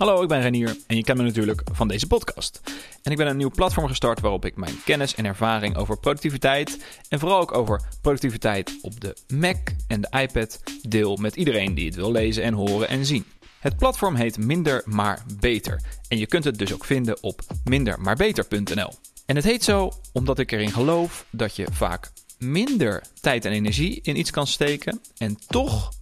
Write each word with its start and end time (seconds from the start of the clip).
Hallo, 0.00 0.22
ik 0.22 0.28
ben 0.28 0.40
Renier 0.40 0.76
en 0.86 0.96
je 0.96 1.04
kent 1.04 1.18
me 1.18 1.24
natuurlijk 1.24 1.62
van 1.72 1.88
deze 1.88 2.06
podcast. 2.06 2.60
En 3.02 3.10
ik 3.10 3.16
ben 3.16 3.26
een 3.26 3.36
nieuw 3.36 3.50
platform 3.50 3.86
gestart 3.86 4.20
waarop 4.20 4.44
ik 4.44 4.56
mijn 4.56 4.82
kennis 4.84 5.14
en 5.14 5.24
ervaring 5.24 5.76
over 5.76 5.98
productiviteit 5.98 6.84
en 7.08 7.18
vooral 7.18 7.40
ook 7.40 7.52
over 7.52 7.82
productiviteit 8.00 8.78
op 8.82 9.00
de 9.00 9.16
Mac 9.34 9.56
en 9.86 10.00
de 10.00 10.08
iPad 10.20 10.60
deel 10.88 11.16
met 11.16 11.36
iedereen 11.36 11.74
die 11.74 11.86
het 11.86 11.94
wil 11.94 12.12
lezen 12.12 12.42
en 12.42 12.54
horen 12.54 12.88
en 12.88 13.06
zien. 13.06 13.24
Het 13.58 13.76
platform 13.76 14.14
heet 14.14 14.38
Minder 14.38 14.82
maar 14.84 15.22
Beter 15.40 15.80
en 16.08 16.18
je 16.18 16.26
kunt 16.26 16.44
het 16.44 16.58
dus 16.58 16.74
ook 16.74 16.84
vinden 16.84 17.22
op 17.22 17.40
mindermaarbeter.nl. 17.64 18.92
En 19.26 19.36
het 19.36 19.44
heet 19.44 19.64
zo 19.64 19.90
omdat 20.12 20.38
ik 20.38 20.52
erin 20.52 20.72
geloof 20.72 21.26
dat 21.30 21.56
je 21.56 21.66
vaak 21.70 22.12
minder 22.38 23.02
tijd 23.20 23.44
en 23.44 23.52
energie 23.52 24.00
in 24.02 24.18
iets 24.18 24.30
kan 24.30 24.46
steken 24.46 25.00
en 25.18 25.38
toch 25.46 25.92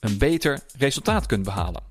een 0.00 0.18
beter 0.18 0.60
resultaat 0.78 1.26
kunt 1.26 1.44
behalen. 1.44 1.89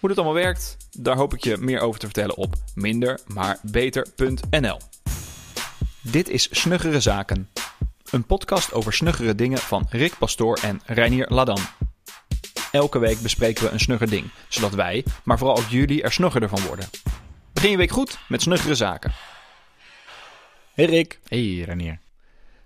Hoe 0.00 0.08
dit 0.08 0.18
allemaal 0.18 0.42
werkt, 0.42 0.76
daar 0.98 1.16
hoop 1.16 1.34
ik 1.34 1.44
je 1.44 1.56
meer 1.56 1.80
over 1.80 2.00
te 2.00 2.06
vertellen 2.06 2.36
op 2.36 2.54
mindermaarbeter.nl. 2.74 4.78
Dit 6.00 6.28
is 6.28 6.60
Snuggere 6.60 7.00
Zaken, 7.00 7.48
een 8.10 8.26
podcast 8.26 8.72
over 8.72 8.92
snuggere 8.92 9.34
dingen 9.34 9.58
van 9.58 9.86
Rick 9.90 10.18
Pastoor 10.18 10.58
en 10.62 10.80
Reinier 10.84 11.26
Ladan. 11.28 11.58
Elke 12.72 12.98
week 12.98 13.20
bespreken 13.20 13.64
we 13.64 13.70
een 13.70 13.80
snugger 13.80 14.10
ding, 14.10 14.30
zodat 14.48 14.74
wij, 14.74 15.04
maar 15.24 15.38
vooral 15.38 15.56
ook 15.56 15.68
jullie, 15.68 16.02
er 16.02 16.12
snuggerder 16.12 16.48
van 16.48 16.62
worden. 16.62 16.88
Begin 17.52 17.70
je 17.70 17.76
week 17.76 17.90
goed 17.90 18.18
met 18.28 18.42
Snuggere 18.42 18.74
Zaken. 18.74 19.12
Hey 20.74 20.84
Rick. 20.84 21.20
Hey 21.28 21.60
Renier. 21.60 21.98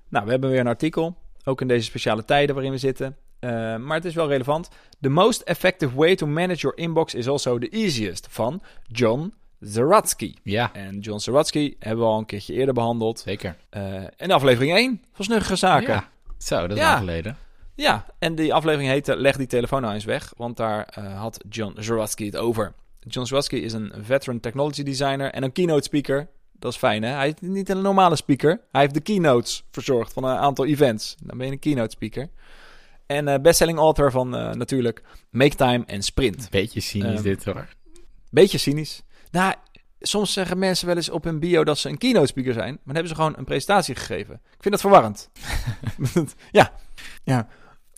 Nou, 0.08 0.24
we 0.24 0.30
hebben 0.30 0.50
weer 0.50 0.60
een 0.60 0.66
artikel, 0.66 1.16
ook 1.44 1.60
in 1.60 1.68
deze 1.68 1.84
speciale 1.84 2.24
tijden 2.24 2.54
waarin 2.54 2.72
we 2.72 2.78
zitten. 2.78 3.16
Uh, 3.40 3.50
maar 3.76 3.96
het 3.96 4.04
is 4.04 4.14
wel 4.14 4.28
relevant. 4.28 4.68
The 5.00 5.08
most 5.08 5.40
effective 5.42 5.94
way 5.96 6.14
to 6.16 6.26
manage 6.26 6.60
your 6.60 6.76
inbox 6.76 7.14
is 7.14 7.28
also 7.28 7.58
the 7.58 7.68
easiest 7.68 8.26
van 8.30 8.62
John 8.86 9.34
Zeratsky. 9.60 10.34
Ja. 10.42 10.72
En 10.72 10.98
John 10.98 11.18
Zeratsky 11.18 11.74
hebben 11.78 12.04
we 12.04 12.10
al 12.10 12.18
een 12.18 12.26
keertje 12.26 12.54
eerder 12.54 12.74
behandeld. 12.74 13.18
Zeker. 13.20 13.56
Uh, 13.76 14.02
in 14.16 14.32
aflevering 14.32 14.72
1 14.72 15.02
van 15.12 15.24
Snuggere 15.24 15.56
Zaken. 15.56 15.92
Ja. 15.94 16.08
Zo, 16.38 16.60
dat 16.60 16.70
is 16.70 16.76
Ja. 16.76 16.88
lang 16.88 16.98
geleden. 16.98 17.36
Ja, 17.74 18.06
en 18.18 18.34
die 18.34 18.54
aflevering 18.54 18.90
heette 18.90 19.16
Leg 19.16 19.36
die 19.36 19.46
telefoon 19.46 19.80
nou 19.82 19.94
eens 19.94 20.04
weg, 20.04 20.32
want 20.36 20.56
daar 20.56 20.94
uh, 20.98 21.18
had 21.20 21.44
John 21.48 21.76
Zeratsky 21.80 22.24
het 22.24 22.36
over. 22.36 22.72
John 23.00 23.26
Zeratsky 23.26 23.56
is 23.56 23.72
een 23.72 23.92
veteran 24.02 24.40
technology 24.40 24.82
designer 24.82 25.30
en 25.30 25.42
een 25.42 25.52
keynote 25.52 25.82
speaker. 25.82 26.28
Dat 26.52 26.72
is 26.72 26.78
fijn, 26.78 27.02
hè? 27.02 27.10
Hij 27.10 27.28
is 27.28 27.34
niet 27.40 27.68
een 27.68 27.80
normale 27.82 28.16
speaker. 28.16 28.60
Hij 28.72 28.80
heeft 28.80 28.94
de 28.94 29.00
keynotes 29.00 29.64
verzorgd 29.70 30.12
van 30.12 30.24
een 30.24 30.36
aantal 30.36 30.66
events. 30.66 31.16
Dan 31.22 31.36
ben 31.38 31.46
je 31.46 31.52
een 31.52 31.58
keynote 31.58 31.90
speaker. 31.90 32.28
En 33.10 33.28
uh, 33.28 33.34
bestselling 33.42 33.78
author 33.78 34.10
van 34.10 34.34
uh, 34.34 34.52
natuurlijk 34.52 35.02
Make 35.30 35.54
Time 35.56 35.82
en 35.86 36.02
Sprint. 36.02 36.50
Beetje 36.50 36.80
cynisch 36.80 37.16
Um, 37.18 37.22
dit 37.22 37.44
hoor. 37.44 37.66
Beetje 38.30 38.58
cynisch. 38.58 39.02
Nou, 39.30 39.54
soms 40.00 40.32
zeggen 40.32 40.58
mensen 40.58 40.86
wel 40.86 40.96
eens 40.96 41.10
op 41.10 41.24
hun 41.24 41.38
bio 41.38 41.64
dat 41.64 41.78
ze 41.78 41.88
een 41.88 41.98
keynote 41.98 42.26
speaker 42.26 42.52
zijn, 42.52 42.68
maar 42.70 42.80
dan 42.84 42.94
hebben 42.94 43.08
ze 43.08 43.14
gewoon 43.14 43.34
een 43.36 43.44
presentatie 43.44 43.94
gegeven. 43.94 44.34
Ik 44.34 44.62
vind 44.62 44.70
dat 44.70 44.80
verwarrend. 44.80 45.30
ja. 46.50 46.72
ja. 47.24 47.48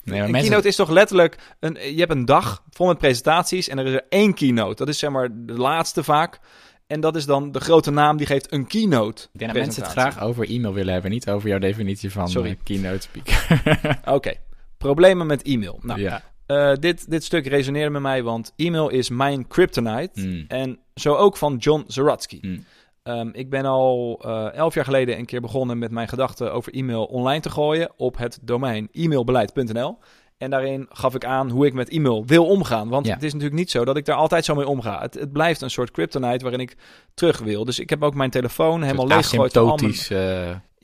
Nee, 0.04 0.20
een 0.20 0.30
mensen- 0.30 0.40
keynote 0.40 0.68
is 0.68 0.76
toch 0.76 0.90
letterlijk, 0.90 1.38
een, 1.60 1.94
je 1.94 1.98
hebt 1.98 2.12
een 2.12 2.24
dag 2.24 2.62
vol 2.70 2.86
met 2.86 2.98
presentaties 2.98 3.68
en 3.68 3.78
er 3.78 3.86
is 3.86 3.92
er 3.92 4.06
één 4.08 4.34
keynote. 4.34 4.74
Dat 4.76 4.88
is 4.88 4.98
zeg 4.98 5.10
maar 5.10 5.28
de 5.32 5.52
laatste 5.52 6.02
vaak. 6.04 6.40
En 6.86 7.00
dat 7.00 7.16
is 7.16 7.26
dan 7.26 7.52
de 7.52 7.60
grote 7.60 7.90
naam 7.90 8.16
die 8.16 8.26
geeft 8.26 8.52
een 8.52 8.66
keynote. 8.66 9.22
Ik 9.32 9.38
denk 9.38 9.52
dat 9.52 9.62
mensen 9.62 9.82
het 9.82 9.92
graag 9.92 10.22
over 10.22 10.48
e-mail 10.48 10.74
willen 10.74 10.92
hebben, 10.92 11.10
niet 11.10 11.28
over 11.30 11.48
jouw 11.48 11.58
definitie 11.58 12.10
van 12.12 12.28
Sorry. 12.28 12.50
eh, 12.50 12.56
keynote 12.64 13.00
speaker. 13.00 13.98
Oké, 14.14 14.32
problemen 14.82 15.26
met 15.26 15.42
e-mail. 15.42 15.78
Nou, 15.82 16.00
ja. 16.00 16.22
eh, 16.46 16.72
dit, 16.74 17.10
dit 17.10 17.24
stuk 17.24 17.46
resoneerde 17.46 17.90
met 17.90 18.02
mij, 18.02 18.22
want 18.22 18.52
e-mail 18.56 18.88
is 18.88 19.08
mijn 19.10 19.46
kryptonite. 19.48 20.20
Mm. 20.20 20.44
En 20.48 20.78
zo 20.94 21.14
ook 21.14 21.36
van 21.36 21.56
John 21.56 21.84
Zeratsky. 21.86 22.38
Mm. 22.40 22.64
Ehm, 23.02 23.28
ik 23.32 23.50
ben 23.50 23.64
al 23.64 24.20
eh, 24.24 24.54
elf 24.54 24.74
jaar 24.74 24.84
geleden 24.84 25.18
een 25.18 25.26
keer 25.26 25.40
begonnen 25.40 25.78
met 25.78 25.90
mijn 25.90 26.08
gedachten 26.08 26.52
over 26.52 26.72
e-mail 26.74 27.04
online 27.04 27.40
te 27.40 27.50
gooien 27.50 27.90
op 27.96 28.16
het 28.18 28.38
domein 28.42 28.88
e-mailbeleid.nl. 28.92 29.98
En 30.38 30.50
daarin 30.50 30.86
gaf 30.90 31.14
ik 31.14 31.24
aan 31.24 31.50
hoe 31.50 31.66
ik 31.66 31.72
met 31.72 31.88
e-mail 31.88 32.24
wil 32.26 32.46
omgaan. 32.46 32.88
Want 32.88 33.06
Ja. 33.06 33.14
het 33.14 33.22
is 33.22 33.32
natuurlijk 33.32 33.58
niet 33.60 33.70
zo 33.70 33.84
dat 33.84 33.96
ik 33.96 34.04
daar 34.04 34.16
altijd 34.16 34.44
zo 34.44 34.54
mee 34.54 34.66
omga. 34.68 35.00
Het, 35.00 35.14
het 35.14 35.32
blijft 35.32 35.60
een 35.60 35.70
soort 35.70 35.90
kryptonite 35.90 36.42
waarin 36.42 36.60
ik 36.60 36.76
terug 37.14 37.38
wil. 37.38 37.64
Dus 37.64 37.78
ik 37.78 37.90
heb 37.90 38.02
ook 38.02 38.14
mijn 38.14 38.30
telefoon 38.30 38.82
helemaal 38.82 39.06
leeggegooid. 39.06 39.56
al 39.56 39.64
mijn- 39.64 39.74
Asymptotisch. 39.90 40.08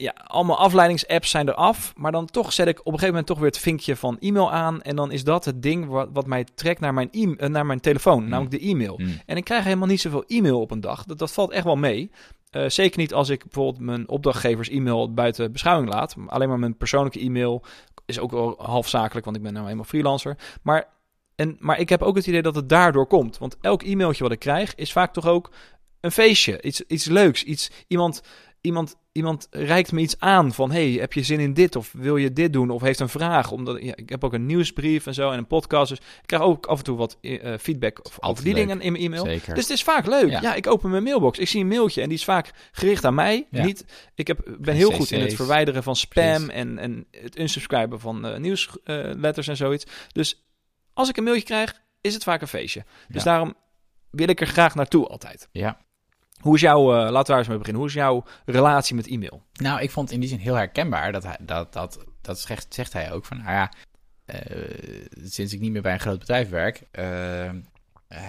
Ja, 0.00 0.14
allemaal 0.26 0.58
afleidingsapps 0.58 1.30
zijn 1.30 1.48
eraf. 1.48 1.92
Maar 1.96 2.12
dan 2.12 2.26
toch 2.26 2.52
zet 2.52 2.66
ik 2.68 2.78
op 2.78 2.84
een 2.84 2.90
gegeven 2.92 3.08
moment 3.08 3.26
toch 3.26 3.38
weer 3.38 3.46
het 3.46 3.58
vinkje 3.58 3.96
van 3.96 4.18
e-mail 4.20 4.52
aan. 4.52 4.82
En 4.82 4.96
dan 4.96 5.10
is 5.12 5.24
dat 5.24 5.44
het 5.44 5.62
ding 5.62 5.86
wat, 5.86 6.08
wat 6.12 6.26
mij 6.26 6.44
trekt 6.54 6.80
naar 6.80 6.94
mijn, 6.94 7.08
e- 7.10 7.34
eh, 7.36 7.48
naar 7.48 7.66
mijn 7.66 7.80
telefoon, 7.80 8.22
Mm. 8.22 8.28
namelijk 8.28 8.60
de 8.62 8.68
e-mail. 8.68 8.94
mm. 8.98 9.20
En 9.26 9.36
ik 9.36 9.44
krijg 9.44 9.64
helemaal 9.64 9.86
niet 9.88 10.00
zoveel 10.00 10.24
e-mail 10.26 10.60
op 10.60 10.70
een 10.70 10.80
dag. 10.80 11.04
Dat, 11.04 11.18
dat 11.18 11.32
valt 11.32 11.50
echt 11.50 11.64
wel 11.64 11.76
mee. 11.76 12.10
Eh, 12.50 12.68
zeker 12.68 12.98
niet 12.98 13.14
als 13.14 13.28
ik 13.28 13.42
bijvoorbeeld 13.44 13.78
mijn 13.84 14.08
opdrachtgevers 14.08 14.68
e-mail 14.68 15.12
buiten 15.14 15.52
beschouwing 15.52 15.92
laat. 15.92 16.14
Alleen 16.26 16.48
maar 16.48 16.58
mijn 16.58 16.76
persoonlijke 16.76 17.20
e-mail 17.20 17.62
is 18.06 18.18
ook 18.18 18.30
wel 18.30 18.54
half 18.58 18.88
zakelijk, 18.88 19.24
want 19.24 19.36
ik 19.36 19.42
ben 19.42 19.52
nou 19.52 19.64
helemaal 19.64 19.84
freelancer. 19.86 20.36
Maar, 20.62 20.88
en, 21.34 21.56
maar 21.58 21.78
ik 21.78 21.88
heb 21.88 22.02
ook 22.02 22.16
het 22.16 22.26
idee 22.26 22.42
dat 22.42 22.54
het 22.54 22.68
daardoor 22.68 23.06
komt. 23.06 23.38
Want 23.38 23.56
elk 23.60 23.82
e-mailtje 23.82 24.22
wat 24.22 24.32
ik 24.32 24.38
krijg 24.38 24.74
is 24.74 24.92
vaak 24.92 25.12
toch 25.12 25.26
ook 25.26 25.50
een 26.00 26.12
feestje. 26.12 26.62
Iets, 26.62 26.80
iets 26.86 27.04
leuks. 27.04 27.44
Iets, 27.44 27.70
iemand, 27.86 28.22
iemand, 28.60 28.96
iemand 29.12 29.46
reikt 29.50 29.92
me 29.92 30.00
iets 30.00 30.18
aan 30.18 30.52
van... 30.52 30.70
hey, 30.70 30.90
heb 30.90 31.12
je 31.12 31.22
zin 31.22 31.40
in 31.40 31.54
dit? 31.54 31.76
Of 31.76 31.92
wil 31.92 32.16
je 32.16 32.32
dit 32.32 32.52
doen? 32.52 32.70
Of 32.70 32.82
heeft 32.82 33.00
een 33.00 33.08
vraag. 33.08 33.50
Omdat, 33.50 33.82
ja, 33.82 33.96
ik 33.96 34.08
heb 34.08 34.24
ook 34.24 34.32
een 34.32 34.46
nieuwsbrief 34.46 35.06
en 35.06 35.14
zo 35.14 35.30
en 35.30 35.38
een 35.38 35.46
podcast. 35.46 35.88
Dus 35.88 35.98
ik 35.98 36.26
krijg 36.26 36.42
ook 36.42 36.66
af 36.66 36.78
en 36.78 36.84
toe 36.84 36.96
wat 36.96 37.18
eh, 37.20 37.58
feedback 37.58 38.00
over 38.20 38.44
die 38.44 38.54
leuk. 38.54 38.62
dingen 38.62 38.80
in 38.80 38.92
mijn 38.92 39.04
e-mail. 39.04 39.24
Zeker. 39.24 39.54
Dus 39.54 39.62
het 39.62 39.72
is 39.72 39.82
vaak 39.82 40.06
leuk. 40.06 40.30
Ja. 40.30 40.40
Ja. 40.40 40.54
ik 40.54 40.66
open 40.66 40.90
mijn 40.90 41.02
mailbox. 41.02 41.38
Ik 41.38 41.48
zie 41.48 41.60
een 41.60 41.68
mailtje 41.68 42.02
en 42.02 42.08
die 42.08 42.18
is 42.18 42.24
vaak 42.24 42.50
gericht 42.72 43.04
aan 43.04 43.14
mij. 43.14 43.46
Ja. 43.50 43.64
Niet, 43.64 43.84
ik 44.14 44.26
heb, 44.26 44.56
ben 44.58 44.74
heel 44.74 44.90
goed 44.90 45.10
in 45.10 45.20
het 45.20 45.34
verwijderen 45.34 45.82
van 45.82 45.96
spam 45.96 46.24
Precies. 46.24 46.48
en, 46.48 46.78
en 46.78 47.06
het 47.10 47.38
unsubscriben 47.38 48.00
van 48.00 48.26
eh, 48.26 48.38
nieuwsletters 48.38 49.48
en 49.48 49.56
zoiets. 49.56 49.86
Dus 50.12 50.46
als 50.92 51.08
ik 51.08 51.16
een 51.16 51.24
mailtje 51.24 51.44
krijg, 51.44 51.80
is 52.00 52.14
het 52.14 52.22
vaak 52.22 52.40
een 52.40 52.48
feestje. 52.48 52.84
Dus 53.08 53.22
daarom 53.22 53.54
wil 54.10 54.28
ik 54.28 54.40
er 54.40 54.46
graag 54.46 54.74
naartoe 54.74 55.06
altijd. 55.06 55.48
ja. 55.52 55.86
Hoe 56.40 56.54
is 56.54 56.60
jouw, 56.60 56.80
eh, 56.80 56.96
laten 56.96 57.18
we 57.18 57.24
daar 57.24 57.38
eens 57.38 57.48
mee 57.48 57.58
beginnen. 57.58 57.82
Hoe 57.82 57.90
is 57.90 57.96
jouw 57.96 58.24
relatie 58.44 58.94
met 58.94 59.06
e-mail? 59.06 59.42
Nou, 59.52 59.80
ik 59.80 59.90
vond 59.90 60.06
het 60.06 60.14
in 60.14 60.20
die 60.20 60.28
zin 60.30 60.38
heel 60.38 60.54
herkenbaar. 60.54 61.12
Dat, 61.12 61.22
hij, 61.22 61.36
dat, 61.40 61.72
dat, 61.72 62.04
dat 62.20 62.40
zegt, 62.40 62.74
zegt 62.74 62.92
hij 62.92 63.12
ook 63.12 63.24
van, 63.24 63.36
nou 63.36 63.50
ja, 63.50 63.72
eh, 64.24 64.40
sinds 65.24 65.52
ik 65.52 65.60
niet 65.60 65.72
meer 65.72 65.82
bij 65.82 65.92
een 65.92 66.00
groot 66.00 66.18
bedrijf 66.18 66.48
werk, 66.48 66.82
eh, 66.90 67.50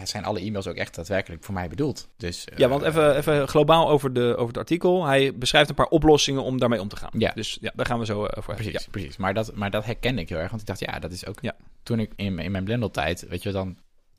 zijn 0.04 0.26
alle 0.26 0.40
e-mails 0.40 0.68
ook 0.68 0.76
echt 0.76 0.96
daadwerkelijk 0.96 1.44
voor 1.44 1.54
mij 1.54 1.68
bedoeld. 1.68 2.10
Dus, 2.18 2.48
Ja, 2.56 2.68
want 2.68 2.82
even, 2.84 3.16
even 3.18 3.48
globaal 3.48 3.90
over, 3.90 4.14
de, 4.14 4.34
over 4.34 4.48
het 4.48 4.58
artikel. 4.58 5.06
Hij 5.06 5.38
beschrijft 5.38 5.70
een 5.70 5.76
paar 5.76 5.86
oplossingen 5.86 6.44
om 6.44 6.60
daarmee 6.60 6.82
om 6.82 6.88
te 6.88 6.96
gaan. 6.96 7.10
Ja. 7.18 7.32
Dus 7.36 7.58
ja, 7.62 7.72
daar 7.76 7.86
gaan 7.86 8.00
we 8.00 8.06
zo 8.06 8.26
eh, 8.26 8.38
over 8.38 8.54
Precies, 8.56 8.74
hebben. 8.74 8.92
precies. 8.92 9.18
Maar 9.18 9.34
dat, 9.34 9.56
maar 9.56 9.72
dat 9.72 9.86
herkende 9.86 10.22
ik 10.22 10.30
heel 10.30 10.38
erg. 10.38 10.50
Want 10.50 10.62
ik 10.62 10.68
dacht, 10.68 10.80
ja, 10.80 11.00
dat 11.00 11.12
is 11.12 11.26
ook... 11.26 11.38
Ja. 11.42 11.56
Toen 11.84 12.00
ik 12.00 12.12
in, 12.16 12.40
in 12.40 12.52
mijn 12.52 12.64
Blendel-tijd, 12.64 13.28
weet 13.28 13.44
je, 13.44 13.52
dan, 13.52 13.78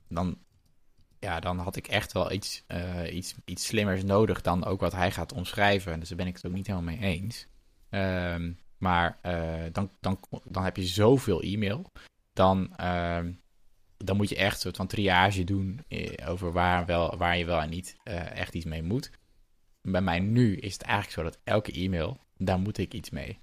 dan, 0.09 0.37
ja, 1.21 1.41
dan 1.41 1.59
had 1.59 1.77
ik 1.77 1.89
echt 1.89 2.13
wel 2.13 2.33
iets, 2.33 2.65
eh, 2.67 3.15
iets, 3.15 3.35
iets 3.45 3.67
slimmers 3.67 4.05
nodig 4.05 4.41
dan 4.41 4.65
ook 4.65 4.81
wat 4.81 4.93
hij 4.93 5.11
gaat 5.11 5.33
omschrijven. 5.33 6.01
Dus 6.01 6.09
daar 6.09 6.19
ben 6.19 6.27
ik 6.27 6.35
het 6.35 6.47
ook 6.47 6.53
niet 6.53 6.67
helemaal 6.67 6.95
mee 6.95 7.15
eens. 7.15 7.47
Ehm, 7.91 8.53
maar 8.79 9.19
eh, 9.23 9.65
dan, 9.73 9.91
dan, 10.01 10.21
dan 10.45 10.65
heb 10.65 10.77
je 10.77 10.87
zoveel 10.87 11.41
e-mail. 11.41 11.91
Dan, 12.33 12.77
ehm, 12.77 13.33
dan 13.97 14.17
moet 14.17 14.29
je 14.29 14.37
echt 14.37 14.55
een 14.55 14.61
soort 14.61 14.77
van 14.77 14.87
triage 14.87 15.45
doen 15.45 15.81
eh, 15.89 16.31
over 16.31 16.53
waar, 16.53 16.87
wel, 16.87 17.17
waar 17.17 17.39
je 17.39 17.45
wel 17.45 17.61
en 17.61 17.71
niet 17.71 17.97
echt 18.35 18.55
iets 18.55 18.65
mee 18.65 18.83
moet. 18.83 19.11
Bij 19.83 20.01
mij 20.01 20.19
nu 20.21 20.57
is 20.57 20.73
het 20.73 20.83
eigenlijk 20.83 21.13
zo 21.13 21.23
dat 21.23 21.39
elke 21.45 21.73
e-mail, 21.73 22.19
daar 22.37 22.59
moet 22.59 22.79
ik 22.79 22.95
iets 22.95 23.11
mee. 23.11 23.39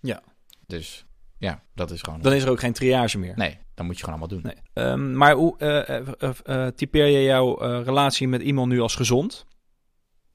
Ja. 0.00 0.22
Dus 0.66 1.06
ja, 1.42 1.62
dat 1.74 1.90
is 1.90 2.02
gewoon... 2.02 2.20
Dan 2.20 2.32
is 2.32 2.42
er 2.42 2.50
ook 2.50 2.60
geen 2.60 2.72
triage 2.72 3.18
meer. 3.18 3.36
Nee, 3.36 3.58
dan 3.74 3.86
moet 3.86 3.98
je 3.98 4.04
gewoon 4.04 4.20
allemaal 4.20 4.38
doen. 4.38 4.52
Nee. 4.52 4.62
Ehm, 4.72 5.16
maar 5.16 5.34
hoe 5.34 5.58
eh, 5.58 5.98
eh, 5.98 6.30
eh, 6.44 6.72
typeer 6.74 7.06
je 7.06 7.22
jouw 7.22 7.54
relatie 7.82 8.28
met 8.28 8.42
e-mail 8.42 8.66
nu 8.66 8.80
als 8.80 8.94
gezond? 8.94 9.46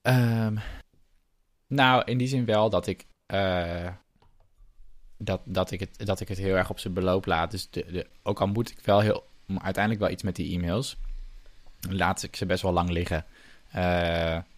Ehm, 0.02 0.56
nou, 1.66 2.02
in 2.04 2.18
die 2.18 2.28
zin 2.28 2.44
wel 2.44 2.70
dat 2.70 2.86
ik, 2.86 3.06
dat, 5.18 5.40
dat, 5.44 5.70
ik 5.70 5.80
het, 5.80 6.06
dat 6.06 6.20
ik 6.20 6.28
het 6.28 6.38
heel 6.38 6.56
erg 6.56 6.70
op 6.70 6.78
zijn 6.78 6.94
beloop 6.94 7.26
laat. 7.26 7.50
Dus 7.50 7.70
de, 7.70 7.84
de, 7.92 8.06
ook 8.22 8.40
al 8.40 8.46
moet 8.46 8.70
ik 8.70 8.78
wel 8.84 9.00
heel, 9.00 9.26
uiteindelijk 9.46 10.04
wel 10.04 10.12
iets 10.12 10.22
met 10.22 10.36
die 10.36 10.58
e-mails, 10.58 10.96
laat 11.90 12.22
ik 12.22 12.36
ze 12.36 12.46
best 12.46 12.62
wel 12.62 12.72
lang 12.72 12.90
liggen. 12.90 13.24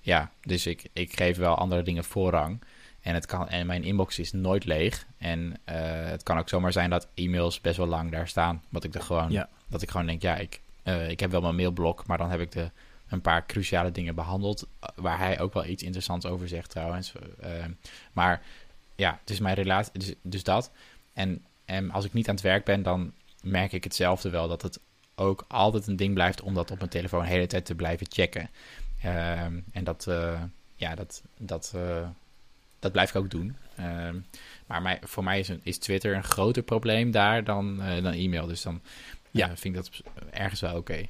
Ja, 0.00 0.32
dus 0.40 0.66
ik, 0.66 0.88
ik 0.92 1.16
geef 1.16 1.36
wel 1.36 1.54
andere 1.54 1.82
dingen 1.82 2.04
voorrang. 2.04 2.62
En, 3.02 3.14
het 3.14 3.26
kan, 3.26 3.48
en 3.48 3.66
mijn 3.66 3.84
inbox 3.84 4.18
is 4.18 4.32
nooit 4.32 4.64
leeg. 4.64 5.06
En 5.18 5.56
eh, 5.64 5.76
het 6.04 6.22
kan 6.22 6.38
ook 6.38 6.48
zomaar 6.48 6.72
zijn 6.72 6.90
dat 6.90 7.08
e-mails 7.14 7.60
best 7.60 7.76
wel 7.76 7.86
lang 7.86 8.10
daar 8.10 8.28
staan. 8.28 8.62
Wat 8.68 8.84
ik 8.84 8.94
er 8.94 9.02
gewoon, 9.02 9.30
Ja. 9.30 9.48
dat 9.68 9.82
ik 9.82 9.90
gewoon 9.90 10.06
denk, 10.06 10.22
ja, 10.22 10.36
ik, 10.36 10.60
eh, 10.82 11.08
ik 11.10 11.20
heb 11.20 11.30
wel 11.30 11.40
mijn 11.40 11.54
mailblok, 11.56 12.06
maar 12.06 12.18
dan 12.18 12.30
heb 12.30 12.40
ik 12.40 12.52
de, 12.52 12.70
een 13.08 13.20
paar 13.20 13.46
cruciale 13.46 13.92
dingen 13.92 14.14
behandeld. 14.14 14.66
eh, 14.80 14.88
Waar 14.94 15.18
hij 15.18 15.40
ook 15.40 15.54
wel 15.54 15.64
iets 15.66 15.82
interessants 15.82 16.26
over 16.26 16.48
zegt 16.48 16.70
trouwens. 16.70 17.12
Maar 18.12 18.42
ja, 18.96 19.18
het 19.20 19.30
is 19.30 19.40
mijn 19.40 19.54
relatie, 19.54 19.92
dus, 19.98 20.14
dus 20.22 20.44
dat. 20.44 20.70
En, 21.12 21.44
en 21.64 21.90
als 21.90 22.04
ik 22.04 22.12
niet 22.12 22.28
aan 22.28 22.34
het 22.34 22.44
werk 22.44 22.64
ben, 22.64 22.82
dan 22.82 23.12
merk 23.42 23.72
ik 23.72 23.84
hetzelfde 23.84 24.30
wel. 24.30 24.48
Dat 24.48 24.62
het 24.62 24.80
ook 25.14 25.44
altijd 25.48 25.86
een 25.86 25.96
ding 25.96 26.14
blijft 26.14 26.40
om 26.42 26.54
dat 26.54 26.70
op 26.70 26.78
mijn 26.78 26.90
telefoon 26.90 27.22
de 27.22 27.28
hele 27.28 27.46
tijd 27.46 27.64
te 27.64 27.74
blijven 27.74 28.06
checken. 28.10 28.50
Ehm, 29.02 29.60
en 29.72 29.84
dat, 29.84 30.06
ja, 30.76 30.94
dat, 30.94 31.22
dat, 31.38 31.74
dat 32.80 32.92
blijf 32.92 33.08
ik 33.08 33.16
ook 33.16 33.30
doen. 33.30 33.56
Ehm, 33.76 34.16
maar 34.66 34.82
mij, 34.82 34.98
voor 35.02 35.24
mij 35.24 35.38
is, 35.38 35.48
een, 35.48 35.60
is 35.62 35.78
Twitter 35.78 36.14
een 36.14 36.24
groter 36.24 36.62
probleem 36.62 37.10
daar 37.10 37.44
dan, 37.44 37.82
eh, 37.82 38.02
dan 38.02 38.12
e-mail. 38.12 38.46
Dus 38.46 38.62
dan 38.62 38.80
ja. 39.30 39.46
Ja. 39.46 39.56
vind 39.56 39.76
ik 39.76 39.82
dat 39.82 40.00
ergens 40.30 40.60
wel 40.60 40.76
oké. 40.76 41.06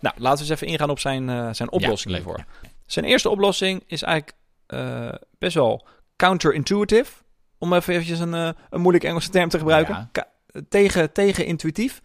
Nou, 0.00 0.14
laten 0.18 0.44
we 0.44 0.50
eens 0.50 0.60
even 0.60 0.66
ingaan 0.66 0.90
op 0.90 0.98
zijn, 0.98 1.28
eh, 1.28 1.48
zijn 1.52 1.70
oplossing 1.70 2.14
Ja, 2.14 2.20
leuk, 2.20 2.26
hiervoor. 2.26 2.44
Zijn 2.86 3.04
eerste 3.04 3.28
oplossing 3.28 3.82
is 3.86 4.02
eigenlijk 4.02 4.36
eh, 4.66 5.12
best 5.38 5.54
wel 5.54 5.86
counterintuitive. 6.16 7.12
Om 7.58 7.72
even 7.72 7.92
eventjes 7.92 8.18
een, 8.18 8.34
eh, 8.34 8.50
een 8.70 8.80
moeilijke 8.80 9.08
Engelse 9.08 9.30
term 9.30 9.48
te 9.48 9.58
gebruiken. 9.58 10.08
Ja. 10.12 10.30
Tegen, 10.68 11.12
tegen 11.12 11.46
intuïtief. 11.46 12.00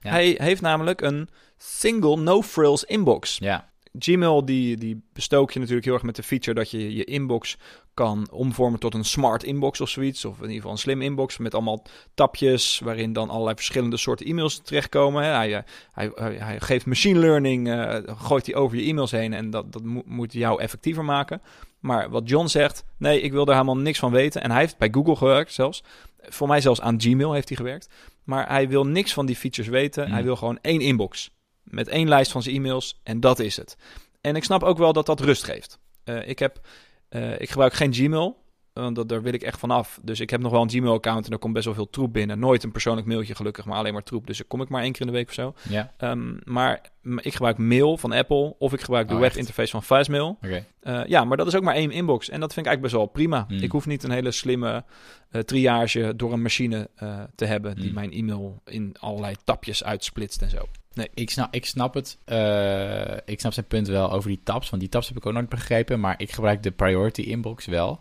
Hij 0.00 0.34
heeft 0.38 0.60
namelijk 0.60 1.00
een 1.00 1.28
single 1.56 2.16
no-frills 2.16 2.84
inbox. 2.84 3.38
Ja, 3.38 3.69
Gmail 3.98 4.44
die, 4.44 4.76
die 4.76 5.02
bestook 5.12 5.50
je 5.50 5.58
natuurlijk 5.58 5.84
heel 5.86 5.94
erg 5.94 6.02
met 6.02 6.16
de 6.16 6.22
feature 6.22 6.54
dat 6.54 6.70
je 6.70 6.94
je 6.94 7.04
inbox 7.04 7.56
kan 7.94 8.28
omvormen 8.30 8.80
tot 8.80 8.94
een 8.94 9.04
smart 9.04 9.42
inbox 9.42 9.80
of 9.80 9.88
zoiets. 9.88 10.24
Of 10.24 10.34
in 10.36 10.42
ieder 10.42 10.56
geval 10.56 10.70
een 10.70 10.78
slim 10.78 11.02
inbox 11.02 11.38
met 11.38 11.54
allemaal 11.54 11.84
tapjes 12.14 12.80
waarin 12.84 13.12
dan 13.12 13.30
allerlei 13.30 13.54
verschillende 13.56 13.96
soorten 13.96 14.26
e-mails 14.26 14.60
terechtkomen. 14.62 15.24
Hij, 15.24 15.54
eh, 15.54 15.62
hij, 15.92 16.10
hij, 16.14 16.34
hij 16.34 16.60
geeft 16.60 16.86
machine 16.86 17.18
learning, 17.18 17.68
eh, 17.70 17.96
gooit 18.06 18.46
hij 18.46 18.54
over 18.54 18.76
je 18.78 18.88
e-mails 18.88 19.10
heen 19.10 19.32
en 19.32 19.50
dat, 19.50 19.72
dat 19.72 19.82
moet- 19.82 20.06
moet 20.06 20.32
jou 20.32 20.60
effectiever 20.60 21.04
maken. 21.04 21.42
Maar 21.80 22.10
wat 22.10 22.28
John 22.28 22.46
zegt, 22.46 22.84
nee, 22.96 23.20
ik 23.20 23.32
wil 23.32 23.44
daar 23.44 23.54
helemaal 23.54 23.76
niks 23.76 23.98
van 23.98 24.12
weten. 24.12 24.42
En 24.42 24.50
hij 24.50 24.60
heeft 24.60 24.78
bij 24.78 24.88
Google 24.92 25.16
gewerkt 25.16 25.52
zelfs. 25.52 25.82
Voor 26.20 26.48
mij 26.48 26.60
zelfs 26.60 26.80
aan 26.80 27.00
Gmail 27.00 27.32
heeft 27.32 27.48
hij 27.48 27.56
gewerkt. 27.56 27.88
Maar 28.24 28.48
hij 28.48 28.68
wil 28.68 28.86
niks 28.86 29.12
van 29.12 29.26
die 29.26 29.36
features 29.36 29.70
weten. 29.70 30.06
Mm. 30.06 30.12
Hij 30.12 30.22
wil 30.22 30.36
gewoon 30.36 30.58
één 30.60 30.80
inbox. 30.80 31.30
Met 31.70 31.88
één 31.88 32.08
lijst 32.08 32.30
van 32.30 32.42
zijn 32.42 32.54
e-mails 32.56 33.00
en 33.02 33.20
dat 33.20 33.38
is 33.38 33.56
het. 33.56 33.76
En 34.20 34.36
ik 34.36 34.44
snap 34.44 34.62
ook 34.62 34.78
wel 34.78 34.92
dat 34.92 35.06
dat 35.06 35.20
rust 35.20 35.44
geeft. 35.44 35.78
Eh, 36.04 36.28
ik, 36.28 36.38
heb, 36.38 36.60
eh, 37.08 37.40
ik 37.40 37.48
gebruik 37.50 37.72
geen 37.72 37.94
Gmail, 37.94 38.38
want 38.72 38.96
dat, 38.96 39.08
daar 39.08 39.22
wil 39.22 39.32
ik 39.32 39.42
echt 39.42 39.58
van 39.58 39.70
af. 39.70 39.98
Dus 40.02 40.20
ik 40.20 40.30
heb 40.30 40.40
nog 40.40 40.52
wel 40.52 40.62
een 40.62 40.70
Gmail-account 40.70 41.26
en 41.26 41.32
er 41.32 41.38
komt 41.38 41.52
best 41.52 41.64
wel 41.64 41.74
veel 41.74 41.90
troep 41.90 42.12
binnen. 42.12 42.38
Nooit 42.38 42.62
een 42.62 42.72
persoonlijk 42.72 43.06
mailtje 43.06 43.34
gelukkig, 43.34 43.64
maar 43.64 43.76
alleen 43.76 43.92
maar 43.92 44.02
troep. 44.02 44.26
Dus 44.26 44.38
daar 44.38 44.46
kom 44.46 44.60
ik 44.60 44.68
maar 44.68 44.82
één 44.82 44.92
keer 44.92 45.00
in 45.00 45.06
de 45.06 45.12
week 45.12 45.28
of 45.28 45.34
zo. 45.34 45.54
ja, 45.68 45.92
Ehm, 45.96 46.36
maar 46.44 46.80
ik 47.16 47.32
gebruik 47.32 47.58
mail 47.58 47.96
van 47.96 48.12
Apple 48.12 48.54
of 48.58 48.72
ik 48.72 48.80
gebruik 48.80 49.08
de 49.08 49.14
Oh, 49.14 49.20
webinterface 49.20 49.70
van 49.70 49.82
Fastmail. 49.82 50.38
Eh, 50.80 51.00
ja, 51.06 51.24
maar 51.24 51.36
dat 51.36 51.46
is 51.46 51.54
ook 51.56 51.62
maar 51.62 51.74
één 51.74 51.90
inbox. 51.90 52.28
En 52.28 52.40
dat 52.40 52.52
vind 52.52 52.66
ik 52.66 52.72
eigenlijk 52.72 52.80
best 52.82 52.94
wel 52.94 53.06
prima. 53.06 53.46
Mm. 53.48 53.62
Ik 53.62 53.72
hoef 53.72 53.86
niet 53.86 54.02
een 54.02 54.10
hele 54.10 54.30
slimme 54.30 54.84
eh, 55.30 55.40
triage 55.40 56.12
door 56.16 56.32
een 56.32 56.42
machine 56.42 56.90
te 57.34 57.44
hebben... 57.44 57.76
die 57.76 57.88
Mm. 57.88 57.94
mijn 57.94 58.12
e-mail 58.12 58.60
in 58.64 58.94
allerlei 58.98 59.34
tapjes 59.44 59.84
uitsplitst 59.84 60.42
en 60.42 60.50
zo. 60.50 60.68
Ik 61.14 61.30
snap, 61.30 61.54
ik 61.54 61.66
snap 61.66 61.94
het. 61.94 62.18
eh, 62.24 63.16
ik 63.24 63.40
snap 63.40 63.52
zijn 63.52 63.66
punt 63.66 63.88
wel 63.88 64.12
over 64.12 64.28
die 64.28 64.40
tabs. 64.44 64.70
Want 64.70 64.82
die 64.82 64.90
tabs 64.90 65.08
heb 65.08 65.16
ik 65.16 65.26
ook 65.26 65.32
nooit 65.32 65.48
begrepen. 65.48 66.00
Maar 66.00 66.14
ik 66.20 66.32
gebruik 66.32 66.62
de 66.62 66.70
priority 66.70 67.20
inbox 67.20 67.66
wel. 67.66 68.00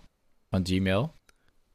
Van 0.50 0.66
Gmail. 0.66 1.14